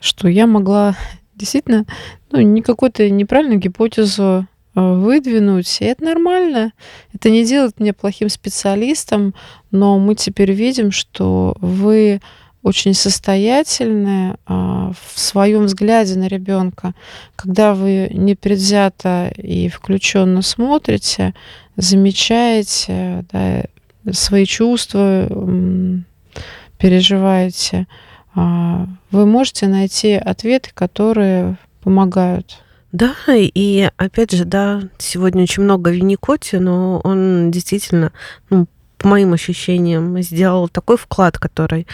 что 0.00 0.28
я 0.28 0.46
могла 0.46 0.96
действительно 1.34 1.86
ну, 2.30 2.40
не 2.40 2.62
какую-то 2.62 3.08
неправильную 3.08 3.58
гипотезу 3.58 4.46
э, 4.74 4.80
выдвинуть, 4.80 5.80
и 5.80 5.84
это 5.84 6.04
нормально. 6.04 6.72
Это 7.12 7.30
не 7.30 7.44
делает 7.44 7.80
меня 7.80 7.94
плохим 7.94 8.28
специалистом, 8.28 9.34
но 9.70 9.98
мы 9.98 10.14
теперь 10.14 10.52
видим, 10.52 10.92
что 10.92 11.56
вы 11.60 12.20
очень 12.62 12.94
состоятельная 12.94 14.36
а, 14.46 14.92
в 14.92 15.18
своем 15.18 15.64
взгляде 15.64 16.18
на 16.18 16.28
ребенка, 16.28 16.94
когда 17.36 17.74
вы 17.74 18.08
непредвзято 18.12 19.32
и 19.36 19.68
включенно 19.68 20.42
смотрите, 20.42 21.34
замечаете 21.76 23.24
да, 23.32 23.62
свои 24.12 24.44
чувства, 24.44 25.28
переживаете, 26.78 27.86
а, 28.34 28.86
вы 29.10 29.26
можете 29.26 29.66
найти 29.66 30.12
ответы, 30.12 30.70
которые 30.74 31.56
помогают. 31.82 32.62
Да, 32.92 33.14
и 33.28 33.88
опять 33.96 34.32
же, 34.32 34.44
да, 34.44 34.82
сегодня 34.98 35.44
очень 35.44 35.62
много 35.62 35.90
Винникоти, 35.90 36.56
но 36.56 37.00
он 37.04 37.50
действительно 37.50 38.12
ну, 38.50 38.66
по 39.00 39.08
моим 39.08 39.32
ощущениям, 39.32 40.20
сделал 40.20 40.68
такой 40.68 40.98
вклад, 40.98 41.38
который 41.38 41.86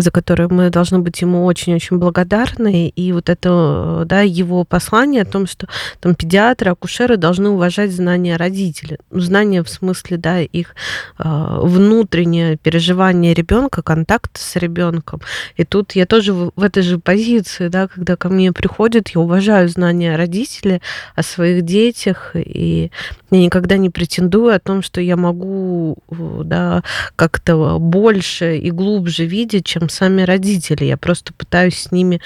за 0.00 0.10
которые 0.10 0.48
мы 0.48 0.70
должны 0.70 0.98
быть 0.98 1.20
ему 1.20 1.44
очень-очень 1.44 1.98
благодарны. 1.98 2.88
И 2.88 3.12
вот 3.12 3.28
это, 3.28 4.04
да, 4.06 4.20
его 4.20 4.64
послание 4.64 5.22
о 5.22 5.26
том, 5.26 5.46
что 5.46 5.66
там 6.00 6.14
педиатры, 6.14 6.70
акушеры 6.70 7.16
должны 7.16 7.50
уважать 7.50 7.92
знания 7.92 8.36
родителей. 8.36 8.98
Ну, 9.10 9.20
знания 9.20 9.62
в 9.62 9.68
смысле, 9.68 10.16
да, 10.16 10.40
их 10.40 10.74
э, 11.18 11.58
внутреннее 11.62 12.56
переживание 12.56 13.34
ребенка, 13.34 13.82
контакт 13.82 14.38
с 14.38 14.56
ребенком. 14.56 15.20
И 15.56 15.64
тут 15.64 15.92
я 15.92 16.06
тоже 16.06 16.32
в, 16.32 16.52
в 16.56 16.62
этой 16.62 16.82
же 16.82 16.98
позиции, 16.98 17.68
да, 17.68 17.88
когда 17.88 18.16
ко 18.16 18.28
мне 18.28 18.52
приходят, 18.52 19.08
я 19.10 19.20
уважаю 19.20 19.68
знания 19.68 20.16
родителей 20.16 20.80
о 21.14 21.22
своих 21.22 21.62
детях, 21.62 22.32
и 22.34 22.90
я 23.30 23.38
никогда 23.38 23.76
не 23.76 23.90
претендую 23.90 24.54
о 24.54 24.58
том, 24.58 24.82
что 24.82 25.00
я 25.00 25.16
могу, 25.16 25.98
да, 26.10 26.82
как-то 27.16 27.78
больше 27.78 28.56
и 28.58 28.70
глубже 28.70 29.24
видеть, 29.24 29.66
чем 29.66 29.81
чем 29.82 29.88
сами 29.88 30.22
родители. 30.22 30.84
Я 30.84 30.96
просто 30.96 31.32
пытаюсь 31.32 31.78
с 31.78 31.92
ними 31.92 32.20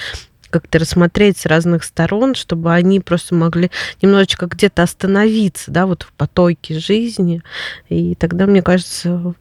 как-то 0.50 0.78
рассмотреть 0.78 1.38
с 1.38 1.46
разных 1.46 1.84
сторон, 1.84 2.34
чтобы 2.34 2.72
они 2.72 3.00
просто 3.00 3.34
могли 3.34 3.70
немножечко 4.00 4.46
где-то 4.46 4.84
остановиться, 4.84 5.70
да, 5.70 5.86
вот 5.86 6.04
в 6.04 6.12
потоке 6.12 6.78
жизни. 6.78 7.42
И 7.88 8.14
тогда, 8.14 8.46
мне 8.46 8.62
кажется, 8.62 9.34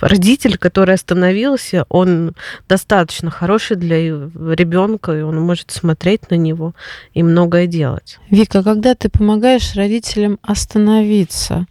родитель, 0.00 0.58
который 0.58 0.94
остановился, 0.94 1.86
он 1.88 2.34
достаточно 2.68 3.30
хороший 3.30 3.76
для 3.76 3.96
ребенка, 3.96 5.12
и 5.12 5.22
он 5.22 5.40
может 5.40 5.70
смотреть 5.70 6.30
на 6.30 6.34
него 6.34 6.74
и 7.14 7.22
многое 7.22 7.66
делать. 7.66 8.18
Вика, 8.30 8.62
когда 8.62 8.94
ты 8.94 9.08
помогаешь 9.08 9.74
родителям 9.74 10.38
остановиться, 10.42 11.66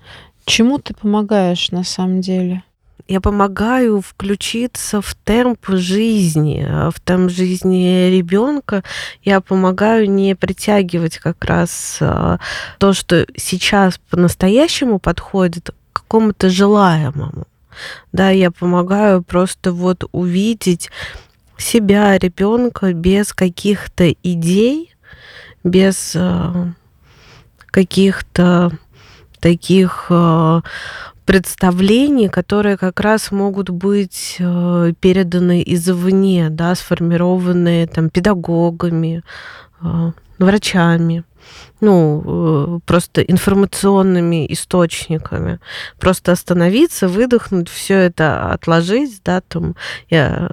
чему 0.46 0.80
ты 0.80 0.94
помогаешь 0.94 1.72
на 1.72 1.84
самом 1.84 2.22
деле? 2.22 2.64
Я 3.08 3.20
помогаю 3.20 4.02
включиться 4.02 5.02
в 5.02 5.14
темп 5.16 5.68
жизни, 5.70 6.66
а 6.68 6.90
в 6.90 7.00
темп 7.00 7.32
жизни 7.32 8.10
ребенка. 8.10 8.84
Я 9.24 9.42
помогаю 9.42 10.10
не 10.10 10.36
притягивать 10.36 11.18
как 11.18 11.44
раз 11.44 11.98
а, 12.00 12.40
то, 12.80 12.94
что 12.94 13.26
сейчас 13.36 14.00
по-настоящему 14.10 15.00
подходит 15.00 15.72
к 15.92 16.02
какому-то 16.02 16.50
желаемому. 16.50 17.46
Да, 18.12 18.30
я 18.30 18.52
помогаю 18.52 19.22
просто 19.22 19.74
вот 19.74 20.06
увидеть 20.12 20.90
себя, 21.58 22.18
ребенка 22.18 22.94
без 22.94 23.34
каких-то 23.34 24.12
идей, 24.12 24.96
без 25.64 26.14
а, 26.16 26.72
каких-то 27.68 28.72
таких 29.42 30.10
представлений, 31.26 32.30
которые 32.30 32.78
как 32.78 33.00
раз 33.00 33.32
могут 33.32 33.70
быть 33.70 34.38
э, 34.40 34.94
переданы 35.00 35.64
извне, 35.66 36.50
да, 36.50 36.76
сформированные 36.76 37.88
там 37.88 38.10
педагогами, 38.10 39.24
э, 39.82 40.12
врачами 40.40 41.24
ну, 41.82 42.82
просто 42.86 43.22
информационными 43.22 44.52
источниками. 44.52 45.60
Просто 46.00 46.32
остановиться, 46.32 47.08
выдохнуть, 47.08 47.70
все 47.70 47.96
это 47.96 48.54
отложить, 48.54 49.22
да, 49.24 49.42
там, 49.42 49.76
я 50.10 50.52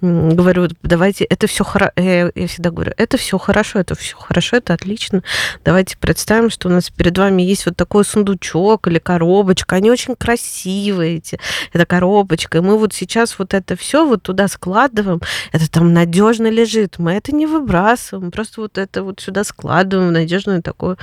говорю, 0.00 0.68
давайте, 0.82 1.24
это 1.24 1.46
все 1.46 1.64
хорошо, 1.64 1.92
я, 1.96 2.30
я 2.34 2.46
всегда 2.46 2.70
говорю, 2.70 2.92
это 2.96 3.16
все 3.16 3.38
хорошо, 3.38 3.78
это 3.78 3.94
все 3.94 4.16
хорошо, 4.16 4.56
это 4.56 4.74
отлично. 4.74 5.22
Давайте 5.64 5.96
представим, 5.96 6.50
что 6.50 6.68
у 6.68 6.70
нас 6.70 6.90
перед 6.90 7.16
вами 7.16 7.42
есть 7.42 7.66
вот 7.66 7.76
такой 7.76 8.04
сундучок 8.04 8.86
или 8.88 8.98
коробочка, 8.98 9.76
они 9.76 9.90
очень 9.90 10.14
красивые 10.14 11.16
эти, 11.16 11.38
эта 11.72 11.86
коробочка, 11.86 12.58
и 12.58 12.60
мы 12.60 12.78
вот 12.78 12.92
сейчас 12.92 13.38
вот 13.38 13.54
это 13.54 13.76
все 13.76 14.06
вот 14.06 14.22
туда 14.22 14.48
складываем, 14.48 15.20
это 15.52 15.70
там 15.70 15.92
надежно 15.92 16.48
лежит, 16.48 16.98
мы 16.98 17.12
это 17.12 17.34
не 17.34 17.46
выбрасываем, 17.46 18.30
просто 18.30 18.60
вот 18.60 18.78
это 18.78 19.02
вот 19.02 19.20
сюда 19.20 19.44
складываем 19.44 20.08
в 20.08 20.12
надежное 20.12 20.60
такое 20.62 20.96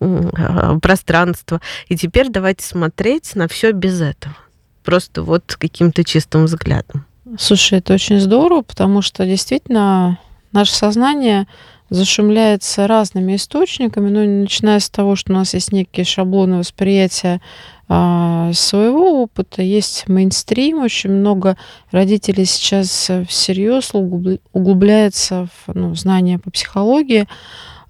а, 0.00 0.78
пространство. 0.80 1.60
И 1.88 1.96
теперь 1.96 2.28
давайте 2.28 2.64
смотреть 2.64 3.34
на 3.34 3.48
все 3.48 3.72
без 3.72 4.00
этого, 4.00 4.36
просто 4.82 5.22
вот 5.22 5.56
каким-то 5.58 6.04
чистым 6.04 6.44
взглядом. 6.44 7.06
Слушай, 7.38 7.78
это 7.78 7.94
очень 7.94 8.20
здорово, 8.20 8.62
потому 8.62 9.00
что 9.00 9.24
действительно 9.24 10.18
наше 10.52 10.72
сознание 10.72 11.46
зашумляется 11.88 12.86
разными 12.86 13.36
источниками, 13.36 14.10
ну, 14.10 14.42
начиная 14.42 14.78
с 14.78 14.90
того, 14.90 15.16
что 15.16 15.32
у 15.32 15.36
нас 15.36 15.54
есть 15.54 15.72
некие 15.72 16.04
шаблоны 16.04 16.58
восприятия 16.58 17.40
а, 17.88 18.52
своего 18.52 19.22
опыта, 19.22 19.62
есть 19.62 20.08
мейнстрим, 20.08 20.82
очень 20.82 21.10
много 21.10 21.56
родителей 21.90 22.44
сейчас 22.44 23.10
всерьез 23.28 23.92
углубляется 23.94 25.48
в 25.66 25.74
ну, 25.74 25.94
знания 25.94 26.38
по 26.38 26.50
психологии. 26.50 27.26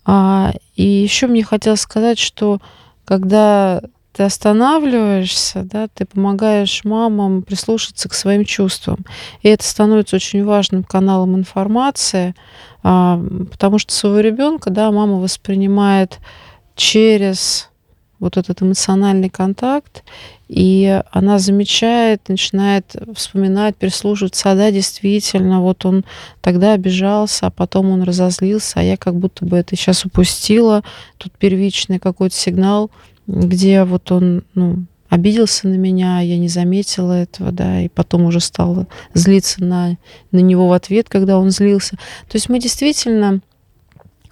А, 0.04 0.52
и 0.76 0.84
еще 0.84 1.26
мне 1.26 1.42
хотелось 1.42 1.80
сказать, 1.80 2.18
что 2.18 2.60
когда 3.04 3.82
ты 4.14 4.22
останавливаешься, 4.22 5.64
да, 5.64 5.88
ты 5.92 6.04
помогаешь 6.04 6.84
мамам 6.84 7.42
прислушаться 7.42 8.08
к 8.08 8.14
своим 8.14 8.44
чувствам. 8.44 9.04
И 9.42 9.48
это 9.48 9.64
становится 9.64 10.16
очень 10.16 10.44
важным 10.44 10.84
каналом 10.84 11.34
информации, 11.34 12.34
а, 12.84 13.20
потому 13.50 13.78
что 13.78 13.92
своего 13.92 14.20
ребенка, 14.20 14.70
да, 14.70 14.92
мама 14.92 15.14
воспринимает 15.14 16.20
через 16.76 17.70
вот 18.20 18.36
этот 18.36 18.62
эмоциональный 18.62 19.28
контакт, 19.28 20.04
и 20.48 21.02
она 21.10 21.40
замечает, 21.40 22.28
начинает 22.28 22.94
вспоминать, 23.14 23.76
прислушиваться, 23.76 24.52
а 24.52 24.54
да, 24.54 24.70
действительно, 24.70 25.60
вот 25.60 25.84
он 25.84 26.04
тогда 26.40 26.74
обижался, 26.74 27.46
а 27.46 27.50
потом 27.50 27.90
он 27.90 28.04
разозлился, 28.04 28.80
а 28.80 28.82
я 28.82 28.96
как 28.96 29.16
будто 29.16 29.44
бы 29.44 29.56
это 29.56 29.74
сейчас 29.74 30.04
упустила, 30.04 30.84
тут 31.18 31.32
первичный 31.32 31.98
какой-то 31.98 32.36
сигнал, 32.36 32.90
где 33.26 33.84
вот 33.84 34.10
он, 34.12 34.44
ну, 34.54 34.84
обиделся 35.08 35.68
на 35.68 35.74
меня, 35.74 36.20
я 36.20 36.38
не 36.38 36.48
заметила 36.48 37.12
этого, 37.12 37.52
да, 37.52 37.82
и 37.82 37.88
потом 37.88 38.24
уже 38.24 38.40
стала 38.40 38.86
злиться 39.12 39.62
на, 39.62 39.96
на 40.32 40.38
него 40.38 40.68
в 40.68 40.72
ответ, 40.72 41.08
когда 41.08 41.38
он 41.38 41.50
злился. 41.50 41.96
То 42.28 42.34
есть 42.34 42.48
мы 42.48 42.58
действительно 42.58 43.40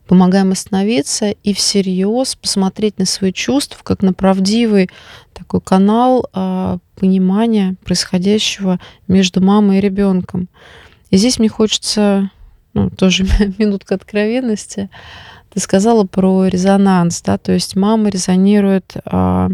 помогаем 0.09 0.51
остановиться 0.51 1.31
и 1.31 1.55
всерьез 1.55 2.35
посмотреть 2.35 2.99
на 2.99 3.07
свои 3.07 3.33
чувства, 3.33 3.79
как 3.83 4.03
на 4.03 4.13
правдивый 4.13 4.91
такой 5.33 5.61
канал 5.61 6.29
э, 6.35 6.79
понимания 6.97 7.77
происходящего 7.85 8.81
между 9.09 9.41
мамой 9.41 9.79
и 9.79 9.81
ребенком. 9.81 10.49
И 11.11 11.17
здесь 11.17 11.39
мне 11.39 11.49
хочется, 11.49 12.31
ну, 12.75 12.91
тоже 12.91 13.25
минутка 13.59 13.95
откровенности, 13.95 14.91
ты 15.53 15.61
сказала 15.61 16.05
про 16.05 16.47
резонанс, 16.47 17.21
да, 17.23 17.37
то 17.37 17.53
есть 17.53 17.77
мама 17.77 18.09
резонирует 18.09 18.95
а, 19.05 19.51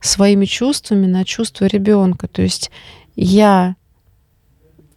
своими 0.00 0.44
чувствами 0.46 1.06
на 1.06 1.24
чувства 1.24 1.66
ребенка. 1.66 2.26
То 2.26 2.42
есть 2.42 2.70
я 3.14 3.76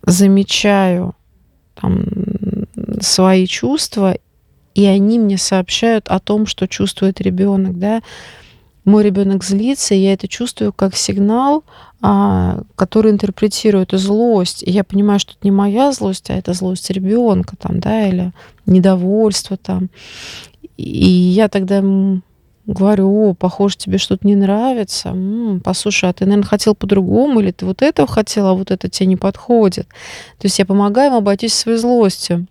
замечаю 0.06 1.15
там, 1.75 2.06
свои 3.01 3.45
чувства, 3.45 4.17
и 4.73 4.86
они 4.86 5.19
мне 5.19 5.38
сообщают 5.38 6.08
о 6.08 6.19
том, 6.19 6.45
что 6.47 6.67
чувствует 6.67 7.21
ребенок, 7.21 7.77
да 7.77 8.01
мой 8.84 9.04
ребенок 9.04 9.44
злится, 9.44 9.94
и 9.94 10.00
я 10.00 10.13
это 10.13 10.28
чувствую 10.28 10.74
как 10.74 10.96
сигнал, 10.96 11.63
а, 12.02 12.62
который 12.76 13.12
интерпретирует 13.12 13.91
злость. 13.91 14.63
И 14.63 14.72
я 14.72 14.84
понимаю, 14.84 15.20
что 15.20 15.34
это 15.34 15.39
не 15.44 15.52
моя 15.52 15.91
злость, 15.91 16.30
а 16.30 16.34
это 16.34 16.54
злость 16.54 16.89
ребенка, 16.89 17.56
там, 17.58 17.80
да, 17.80 18.08
или 18.08 18.32
недовольство 18.65 19.58
там. 19.58 19.89
И 20.78 20.88
я 20.88 21.48
тогда 21.48 21.84
говорю, 22.65 23.30
о, 23.30 23.34
похоже, 23.34 23.78
тебе 23.78 23.98
что-то 23.98 24.26
не 24.26 24.36
нравится. 24.36 25.10
М-м, 25.10 25.60
послушай, 25.60 26.10
а 26.10 26.13
ты, 26.13 26.26
наверное, 26.26 26.48
хотел 26.48 26.74
по-другому, 26.74 27.39
или 27.39 27.52
ты 27.52 27.65
вот 27.65 27.82
этого 27.82 28.08
хотел, 28.08 28.48
а 28.48 28.54
вот 28.54 28.72
это 28.72 28.89
тебе 28.89 29.08
не 29.08 29.17
подходит. 29.17 29.88
То 30.38 30.46
есть 30.46 30.58
я 30.58 30.65
помогаю 30.65 31.12
им 31.12 31.17
обойтись 31.17 31.54
своей 31.54 31.78
злостью. 31.78 32.48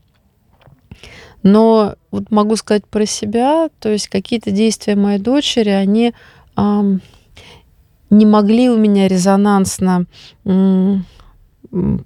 Но 1.42 1.94
вот 2.10 2.30
могу 2.30 2.56
сказать 2.56 2.86
про 2.86 3.06
себя, 3.06 3.68
то 3.78 3.88
есть 3.88 4.08
какие-то 4.08 4.50
действия 4.50 4.96
моей 4.96 5.18
дочери, 5.18 5.70
они 5.70 6.12
эм, 6.56 7.00
не 8.10 8.26
могли 8.26 8.68
у 8.68 8.76
меня 8.76 9.08
резонансно 9.08 10.06
эм, 10.44 11.06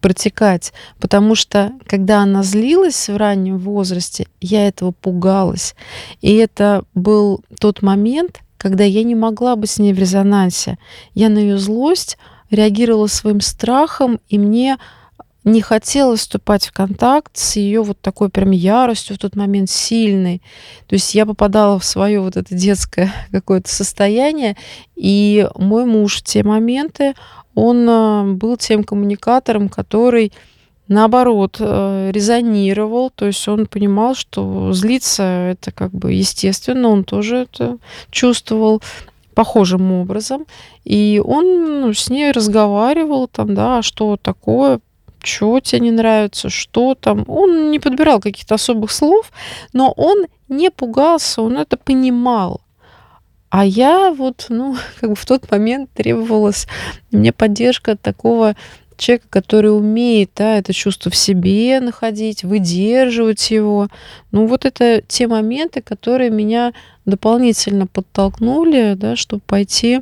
протекать, 0.00 0.72
потому 1.00 1.34
что 1.34 1.72
когда 1.86 2.22
она 2.22 2.42
злилась 2.42 3.08
в 3.08 3.16
раннем 3.16 3.58
возрасте, 3.58 4.26
я 4.40 4.68
этого 4.68 4.92
пугалась. 4.92 5.74
И 6.20 6.34
это 6.34 6.84
был 6.94 7.42
тот 7.58 7.80
момент, 7.80 8.40
когда 8.58 8.84
я 8.84 9.02
не 9.04 9.14
могла 9.14 9.56
быть 9.56 9.70
с 9.70 9.78
ней 9.78 9.92
в 9.92 9.98
резонансе. 9.98 10.78
Я 11.14 11.28
на 11.28 11.38
ее 11.38 11.58
злость 11.58 12.18
реагировала 12.50 13.06
своим 13.06 13.40
страхом, 13.40 14.20
и 14.28 14.38
мне 14.38 14.78
не 15.44 15.60
хотела 15.60 16.16
вступать 16.16 16.66
в 16.66 16.72
контакт 16.72 17.36
с 17.36 17.56
ее 17.56 17.82
вот 17.82 18.00
такой 18.00 18.30
прям 18.30 18.50
яростью 18.50 19.16
в 19.16 19.18
тот 19.18 19.36
момент 19.36 19.70
сильной. 19.70 20.40
То 20.86 20.94
есть 20.94 21.14
я 21.14 21.26
попадала 21.26 21.78
в 21.78 21.84
свое 21.84 22.20
вот 22.20 22.36
это 22.36 22.54
детское 22.54 23.12
какое-то 23.30 23.68
состояние, 23.70 24.56
и 24.96 25.48
мой 25.56 25.84
муж 25.84 26.18
в 26.18 26.22
те 26.22 26.42
моменты, 26.42 27.14
он 27.54 27.86
а, 27.88 28.24
был 28.24 28.56
тем 28.56 28.82
коммуникатором, 28.84 29.68
который 29.68 30.32
наоборот 30.88 31.56
э, 31.60 32.10
резонировал, 32.12 33.10
то 33.10 33.26
есть 33.26 33.46
он 33.48 33.66
понимал, 33.66 34.14
что 34.14 34.72
злиться 34.72 35.22
это 35.22 35.72
как 35.72 35.92
бы 35.92 36.12
естественно, 36.12 36.88
он 36.88 37.04
тоже 37.04 37.46
это 37.50 37.78
чувствовал 38.10 38.82
похожим 39.34 39.92
образом, 39.92 40.44
и 40.84 41.22
он 41.24 41.80
ну, 41.80 41.94
с 41.94 42.10
ней 42.10 42.32
разговаривал 42.32 43.28
там, 43.28 43.54
да, 43.54 43.78
«А 43.78 43.82
что 43.82 44.18
такое, 44.20 44.80
что 45.24 45.60
тебе 45.60 45.80
не 45.80 45.90
нравится, 45.90 46.48
что 46.48 46.94
там. 46.94 47.24
Он 47.26 47.70
не 47.70 47.78
подбирал 47.78 48.20
каких-то 48.20 48.54
особых 48.54 48.90
слов, 48.90 49.32
но 49.72 49.92
он 49.96 50.26
не 50.48 50.70
пугался, 50.70 51.42
он 51.42 51.56
это 51.56 51.76
понимал. 51.76 52.60
А 53.50 53.64
я 53.64 54.12
вот, 54.12 54.46
ну, 54.48 54.76
как 55.00 55.10
бы 55.10 55.16
в 55.16 55.24
тот 55.24 55.50
момент 55.50 55.90
требовалась 55.94 56.66
мне 57.10 57.32
поддержка 57.32 57.92
от 57.92 58.00
такого 58.00 58.56
человека, 58.96 59.26
который 59.30 59.76
умеет 59.76 60.30
да, 60.36 60.58
это 60.58 60.72
чувство 60.72 61.10
в 61.10 61.16
себе 61.16 61.80
находить, 61.80 62.44
выдерживать 62.44 63.50
его. 63.50 63.88
Ну, 64.30 64.46
вот 64.46 64.64
это 64.64 65.02
те 65.06 65.26
моменты, 65.26 65.82
которые 65.82 66.30
меня 66.30 66.72
дополнительно 67.04 67.86
подтолкнули, 67.86 68.94
да, 68.94 69.16
чтобы 69.16 69.42
пойти 69.46 70.00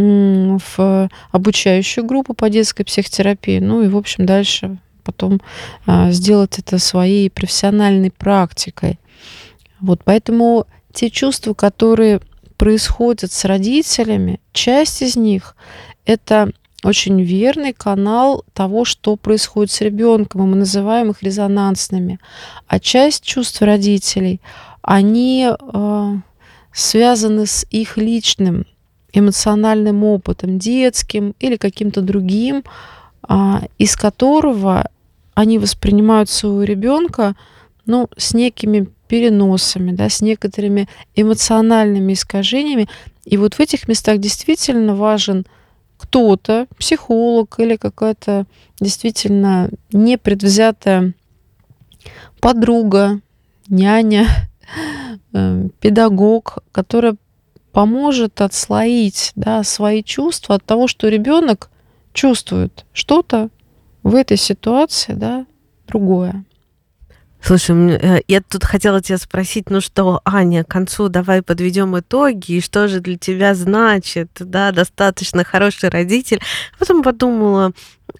в 0.00 1.08
обучающую 1.30 2.04
группу 2.04 2.34
по 2.34 2.48
детской 2.48 2.84
психотерапии. 2.84 3.58
Ну 3.58 3.82
и, 3.82 3.88
в 3.88 3.96
общем, 3.96 4.26
дальше 4.26 4.78
потом 5.04 5.40
а, 5.86 6.10
сделать 6.10 6.58
это 6.58 6.78
своей 6.78 7.30
профессиональной 7.30 8.10
практикой. 8.10 8.98
Вот 9.80 10.02
поэтому 10.04 10.66
те 10.92 11.10
чувства, 11.10 11.54
которые 11.54 12.20
происходят 12.56 13.32
с 13.32 13.44
родителями, 13.44 14.40
часть 14.52 15.02
из 15.02 15.16
них 15.16 15.56
это 16.04 16.52
очень 16.82 17.20
верный 17.22 17.72
канал 17.72 18.44
того, 18.54 18.84
что 18.84 19.16
происходит 19.16 19.70
с 19.70 19.80
ребенком, 19.80 20.42
и 20.42 20.46
мы 20.46 20.56
называем 20.56 21.10
их 21.10 21.22
резонансными. 21.22 22.18
А 22.66 22.78
часть 22.80 23.22
чувств 23.22 23.60
родителей, 23.60 24.40
они 24.82 25.50
э, 25.50 26.14
связаны 26.72 27.46
с 27.46 27.66
их 27.70 27.96
личным 27.96 28.66
эмоциональным 29.12 30.04
опытом, 30.04 30.58
детским 30.58 31.34
или 31.40 31.56
каким-то 31.56 32.02
другим, 32.02 32.64
а, 33.22 33.62
из 33.78 33.96
которого 33.96 34.88
они 35.34 35.58
воспринимают 35.58 36.28
своего 36.28 36.62
ребенка 36.62 37.34
ну, 37.86 38.08
с 38.16 38.34
некими 38.34 38.88
переносами, 39.08 39.92
да, 39.92 40.08
с 40.08 40.20
некоторыми 40.20 40.88
эмоциональными 41.14 42.12
искажениями. 42.12 42.88
И 43.24 43.36
вот 43.36 43.54
в 43.54 43.60
этих 43.60 43.88
местах 43.88 44.18
действительно 44.18 44.94
важен 44.94 45.46
кто-то, 45.98 46.66
психолог 46.78 47.58
или 47.58 47.76
какая-то 47.76 48.46
действительно 48.80 49.70
непредвзятая 49.92 51.14
подруга, 52.40 53.20
няня, 53.68 54.26
э, 55.32 55.68
педагог, 55.80 56.58
которая 56.72 57.16
поможет 57.72 58.40
отслоить 58.40 59.32
да, 59.36 59.62
свои 59.62 60.02
чувства 60.02 60.56
от 60.56 60.64
того, 60.64 60.88
что 60.88 61.08
ребенок 61.08 61.70
чувствует 62.12 62.84
что-то 62.92 63.50
в 64.02 64.14
этой 64.14 64.36
ситуации, 64.36 65.12
да, 65.12 65.46
другое. 65.86 66.44
Слушай, 67.42 67.96
э, 67.96 68.20
я 68.28 68.40
тут 68.42 68.64
хотела 68.64 69.00
тебя 69.00 69.18
спросить, 69.18 69.70
ну 69.70 69.80
что, 69.80 70.20
Аня, 70.24 70.62
к 70.62 70.68
концу 70.68 71.08
давай 71.08 71.42
подведем 71.42 71.98
итоги, 71.98 72.52
и 72.52 72.60
что 72.60 72.86
же 72.86 73.00
для 73.00 73.16
тебя 73.16 73.54
значит, 73.54 74.30
да, 74.38 74.72
достаточно 74.72 75.42
хороший 75.42 75.88
родитель. 75.88 76.40
Потом 76.78 77.02
подумала, 77.02 77.72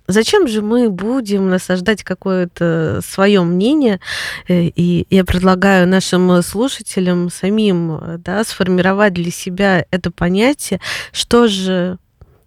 зачем 0.08 0.48
же 0.48 0.62
мы 0.62 0.88
будем 0.88 1.48
насаждать 1.50 2.02
какое-то 2.02 3.00
свое 3.06 3.42
мнение, 3.42 4.00
э, 4.48 4.64
и 4.64 5.06
я 5.10 5.24
предлагаю 5.24 5.86
нашим 5.86 6.42
слушателям 6.42 7.30
самим, 7.30 8.00
да, 8.24 8.42
сформировать 8.44 9.12
для 9.12 9.30
себя 9.30 9.84
это 9.90 10.10
понятие, 10.10 10.80
что 11.12 11.46
же 11.46 11.98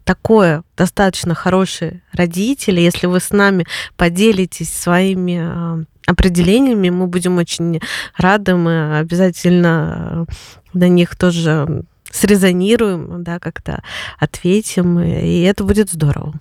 такое 0.04 0.64
достаточно 0.78 1.36
хорошие 1.36 2.01
родители, 2.12 2.82
если 2.82 3.08
вы 3.08 3.20
с 3.20 3.32
нами 3.32 3.66
поделитесь 3.95 4.74
своими 4.74 5.39
а, 5.39 5.84
определениями, 6.06 6.89
мы 6.89 7.08
будем 7.08 7.38
очень 7.38 7.80
рады, 8.18 8.56
мы 8.56 8.97
обязательно 8.97 10.26
на 10.74 10.88
них 10.88 11.16
тоже 11.16 11.84
срезонируем, 12.12 13.24
да, 13.24 13.39
как-то 13.39 13.82
ответим, 14.20 14.99
и 14.99 15.41
это 15.41 15.64
будет 15.64 15.91
здорово. 15.91 16.34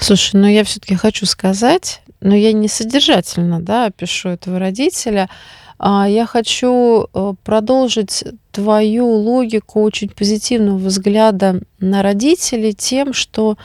Слушай, 0.00 0.32
ну 0.34 0.46
я 0.46 0.64
все-таки 0.64 0.94
хочу 0.94 1.24
сказать, 1.26 2.02
но 2.20 2.34
я 2.34 2.52
не 2.52 2.68
содержательно, 2.68 3.60
да, 3.60 3.90
пишу 3.90 4.30
этого 4.30 4.58
родителя, 4.58 5.28
а 5.28 5.65
я 6.08 6.26
хочу 6.26 7.06
э, 7.12 7.34
продолжить 7.44 8.24
твою 8.50 9.06
логику 9.06 9.82
очень 9.82 10.08
позитивного 10.08 10.78
взгляда 10.78 11.60
на 11.78 12.02
родителей 12.02 12.72
тем, 12.72 13.12
что 13.12 13.58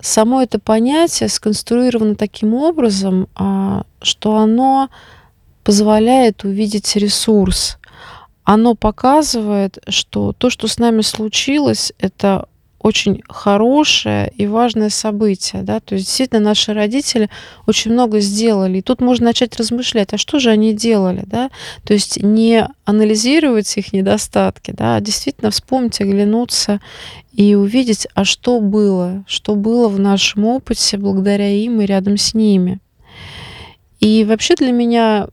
само 0.00 0.42
это 0.42 0.58
понятие 0.58 1.28
сконструировано 1.28 2.14
таким 2.14 2.54
образом, 2.54 3.28
а, 3.34 3.84
что 4.02 4.36
оно 4.36 4.90
позволяет 5.64 6.44
увидеть 6.44 6.94
ресурс. 6.96 7.78
Оно 8.44 8.74
показывает, 8.74 9.78
что 9.88 10.32
то, 10.32 10.50
что 10.50 10.68
с 10.68 10.78
нами 10.78 11.02
случилось, 11.02 11.92
это 11.98 12.48
очень 12.80 13.22
хорошее 13.28 14.32
и 14.36 14.46
важное 14.46 14.90
событие. 14.90 15.62
Да? 15.62 15.80
То 15.80 15.94
есть 15.94 16.06
действительно 16.06 16.40
наши 16.40 16.72
родители 16.72 17.28
очень 17.66 17.92
много 17.92 18.20
сделали. 18.20 18.78
И 18.78 18.82
тут 18.82 19.00
можно 19.00 19.26
начать 19.26 19.56
размышлять, 19.56 20.12
а 20.12 20.18
что 20.18 20.38
же 20.38 20.50
они 20.50 20.74
делали? 20.74 21.24
Да? 21.26 21.50
То 21.84 21.92
есть 21.92 22.22
не 22.22 22.68
анализировать 22.84 23.76
их 23.76 23.92
недостатки, 23.92 24.70
да, 24.70 24.96
а 24.96 25.00
действительно 25.00 25.50
вспомнить, 25.50 26.00
оглянуться 26.00 26.80
и 27.32 27.54
увидеть, 27.54 28.06
а 28.14 28.24
что 28.24 28.60
было, 28.60 29.24
что 29.26 29.54
было 29.54 29.88
в 29.88 29.98
нашем 29.98 30.44
опыте 30.44 30.96
благодаря 30.96 31.48
им 31.48 31.80
и 31.80 31.86
рядом 31.86 32.16
с 32.16 32.32
ними. 32.32 32.80
И 34.00 34.24
вообще 34.24 34.54
для 34.54 34.70
меня 34.70 35.28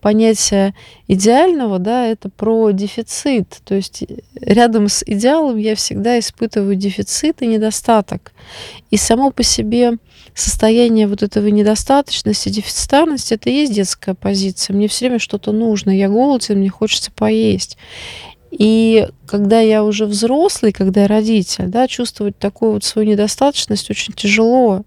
понятие 0.00 0.74
идеального, 1.06 1.78
да, 1.78 2.06
это 2.06 2.28
про 2.28 2.72
дефицит. 2.72 3.60
То 3.64 3.74
есть 3.76 4.02
э, 4.02 4.16
рядом 4.40 4.88
с 4.88 5.04
идеалом 5.06 5.56
я 5.58 5.76
всегда 5.76 6.18
испытываю 6.18 6.74
дефицит 6.74 7.42
и 7.42 7.46
недостаток. 7.46 8.32
И 8.90 8.96
само 8.96 9.30
по 9.30 9.44
себе 9.44 9.98
состояние 10.34 11.06
вот 11.06 11.22
этого 11.22 11.46
недостаточности, 11.46 12.48
дефицитарности, 12.48 13.34
это 13.34 13.50
и 13.50 13.54
есть 13.54 13.72
детская 13.72 14.14
позиция. 14.14 14.74
Мне 14.74 14.88
все 14.88 15.06
время 15.06 15.20
что-то 15.20 15.52
нужно, 15.52 15.96
я 15.96 16.08
голоден, 16.08 16.58
мне 16.58 16.70
хочется 16.70 17.12
поесть. 17.12 17.78
И 18.50 19.08
когда 19.26 19.60
я 19.60 19.84
уже 19.84 20.06
взрослый, 20.06 20.72
когда 20.72 21.02
я 21.02 21.08
родитель, 21.08 21.66
да, 21.66 21.86
чувствовать 21.86 22.38
такую 22.38 22.72
вот 22.72 22.84
свою 22.84 23.08
недостаточность 23.08 23.90
очень 23.90 24.12
тяжело. 24.12 24.82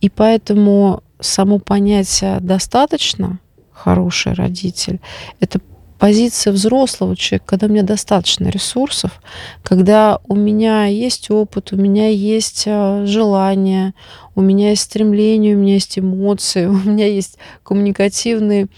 И 0.00 0.08
поэтому 0.08 1.02
само 1.20 1.58
понятие 1.58 2.38
«достаточно» 2.40 3.38
хороший 3.72 4.34
родитель— 4.34 5.00
это 5.40 5.60
позиция 6.00 6.52
взрослого 6.52 7.14
человека, 7.14 7.44
когда 7.46 7.66
у 7.66 7.70
меня 7.70 7.82
достаточно 7.82 8.48
ресурсов, 8.48 9.22
когда 9.62 10.18
у 10.26 10.34
меня 10.34 10.86
есть 10.86 11.30
опыт, 11.30 11.72
у 11.72 11.76
меня 11.76 12.08
есть 12.08 12.64
а, 12.66 13.04
желание, 13.04 13.92
у 14.34 14.40
меня 14.40 14.70
есть 14.70 14.82
стремление, 14.82 15.54
у 15.54 15.58
меня 15.58 15.74
есть 15.74 15.98
эмоции, 15.98 16.66
у 16.66 16.72
меня 16.72 17.06
есть 17.06 17.36
коммуникативный 17.62 18.68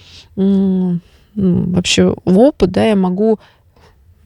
вообще 1.35 2.15
опыт, 2.25 2.73
да, 2.73 2.85
я 2.85 2.97
могу 2.97 3.39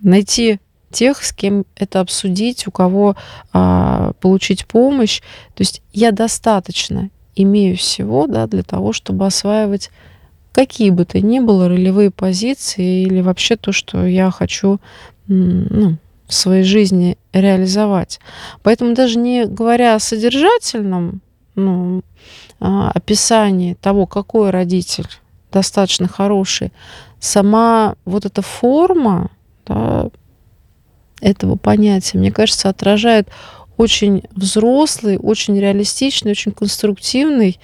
найти 0.00 0.58
тех, 0.90 1.22
с 1.22 1.32
кем 1.32 1.66
это 1.76 2.00
обсудить, 2.00 2.66
у 2.66 2.70
кого 2.70 3.16
а, 3.52 4.12
получить 4.20 4.66
помощь. 4.66 5.20
То 5.54 5.60
есть 5.60 5.82
я 5.92 6.10
достаточно 6.10 7.10
имею 7.36 7.76
всего 7.76 8.26
да, 8.26 8.46
для 8.46 8.62
того, 8.62 8.92
чтобы 8.92 9.26
осваивать 9.26 9.90
какие 10.52 10.88
бы 10.90 11.04
то 11.04 11.20
ни 11.20 11.38
было 11.38 11.68
ролевые 11.68 12.10
позиции 12.10 13.02
или 13.02 13.20
вообще 13.20 13.56
то, 13.56 13.72
что 13.72 14.06
я 14.06 14.30
хочу 14.30 14.80
ну, 15.28 15.98
в 16.26 16.34
своей 16.34 16.64
жизни 16.64 17.18
реализовать. 17.32 18.20
Поэтому 18.62 18.94
даже 18.94 19.18
не 19.18 19.44
говоря 19.44 19.94
о 19.94 20.00
содержательном 20.00 21.20
ну, 21.54 22.02
а, 22.58 22.90
описании 22.90 23.74
того, 23.74 24.06
какой 24.06 24.50
родитель 24.50 25.08
достаточно 25.52 26.08
хороший, 26.08 26.72
сама 27.20 27.96
вот 28.04 28.24
эта 28.24 28.40
форма 28.40 29.30
да, 29.66 30.08
этого 31.20 31.56
понятия, 31.56 32.18
мне 32.18 32.32
кажется, 32.32 32.68
отражает 32.68 33.28
очень 33.76 34.22
взрослый, 34.32 35.18
очень 35.18 35.58
реалистичный, 35.58 36.32
очень 36.32 36.52
конструктивный 36.52 37.58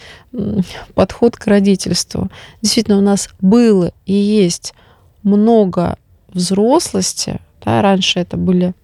подход 0.94 1.36
к 1.36 1.46
родительству. 1.46 2.30
Действительно, 2.60 2.98
у 2.98 3.02
нас 3.02 3.28
было 3.40 3.92
и 4.06 4.12
есть 4.12 4.74
много 5.22 5.96
взрослости. 6.28 7.40
Да, 7.64 7.80
раньше 7.82 8.20
это 8.20 8.36
были 8.36 8.74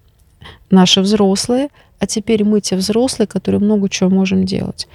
наши 0.69 1.01
взрослые, 1.01 1.69
а 1.99 2.07
теперь 2.07 2.43
мы 2.43 2.61
те 2.61 2.75
взрослые, 2.75 3.27
которые 3.27 3.59
много 3.59 3.89
чего 3.89 4.09
можем 4.09 4.45
делать. 4.45 4.87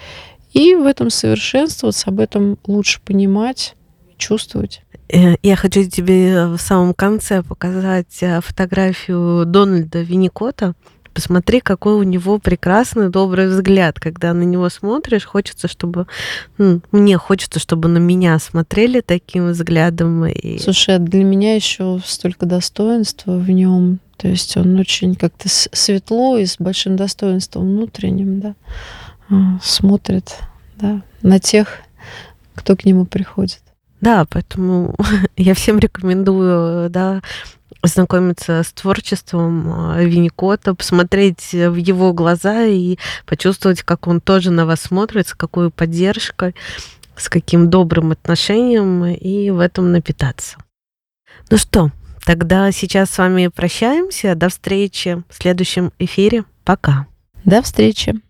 И 0.52 0.74
в 0.74 0.86
этом 0.86 1.10
совершенствоваться, 1.10 2.10
об 2.10 2.20
этом 2.20 2.58
лучше 2.66 3.00
понимать, 3.04 3.74
чувствовать. 4.16 4.82
Э, 5.08 5.34
я 5.42 5.56
хочу 5.56 5.84
тебе 5.84 6.46
в 6.46 6.58
самом 6.58 6.94
конце 6.94 7.42
показать 7.42 8.22
э, 8.22 8.40
фотографию 8.40 9.44
Дональда 9.44 10.00
Винникота. 10.00 10.74
Посмотри, 11.14 11.60
какой 11.60 11.94
у 11.94 12.02
него 12.02 12.38
прекрасный, 12.38 13.08
добрый 13.08 13.46
взгляд. 13.46 14.00
Когда 14.00 14.34
на 14.34 14.42
него 14.42 14.68
смотришь, 14.68 15.24
хочется, 15.24 15.68
чтобы... 15.68 16.06
Ну, 16.58 16.80
мне 16.90 17.16
хочется, 17.18 17.60
чтобы 17.60 17.88
на 17.88 17.98
меня 17.98 18.38
смотрели 18.40 19.00
таким 19.00 19.50
взглядом. 19.50 20.26
И... 20.26 20.58
Слушай, 20.58 20.96
а 20.96 20.98
для 20.98 21.22
меня 21.22 21.54
еще 21.54 22.00
столько 22.04 22.46
достоинства 22.46 23.36
в 23.36 23.48
нем. 23.48 24.00
То 24.16 24.28
есть 24.28 24.56
он 24.56 24.78
очень 24.78 25.14
как-то 25.14 25.48
светло 25.48 26.36
и 26.36 26.46
с 26.46 26.56
большим 26.58 26.96
достоинством 26.96 27.64
внутренним, 27.64 28.40
да, 28.40 28.54
а, 29.28 29.58
смотрит, 29.62 30.36
да, 30.76 31.02
на 31.22 31.38
тех, 31.38 31.78
кто 32.54 32.76
к 32.76 32.84
нему 32.84 33.06
приходит. 33.06 33.60
Да, 34.00 34.26
поэтому 34.28 34.94
я 35.36 35.54
всем 35.54 35.78
рекомендую, 35.78 36.90
да, 36.90 37.22
ознакомиться 37.84 38.62
с 38.62 38.72
творчеством 38.72 39.72
а, 39.72 40.02
Винникота, 40.02 40.74
посмотреть 40.74 41.52
в 41.52 41.76
его 41.76 42.12
глаза 42.12 42.64
и 42.64 42.96
почувствовать, 43.26 43.82
как 43.82 44.06
он 44.06 44.20
тоже 44.20 44.50
на 44.50 44.64
вас 44.64 44.80
смотрит, 44.80 45.28
с 45.28 45.34
какой 45.34 45.70
поддержкой, 45.70 46.54
с 47.14 47.28
каким 47.28 47.68
добрым 47.68 48.12
отношением, 48.12 49.04
и 49.04 49.50
в 49.50 49.60
этом 49.60 49.92
напитаться. 49.92 50.56
Ну 51.50 51.58
что, 51.58 51.90
тогда 52.24 52.72
сейчас 52.72 53.10
с 53.10 53.18
вами 53.18 53.48
прощаемся. 53.48 54.34
До 54.34 54.48
встречи 54.48 55.22
в 55.28 55.42
следующем 55.42 55.92
эфире. 55.98 56.44
Пока. 56.64 57.06
До 57.44 57.60
встречи. 57.60 58.23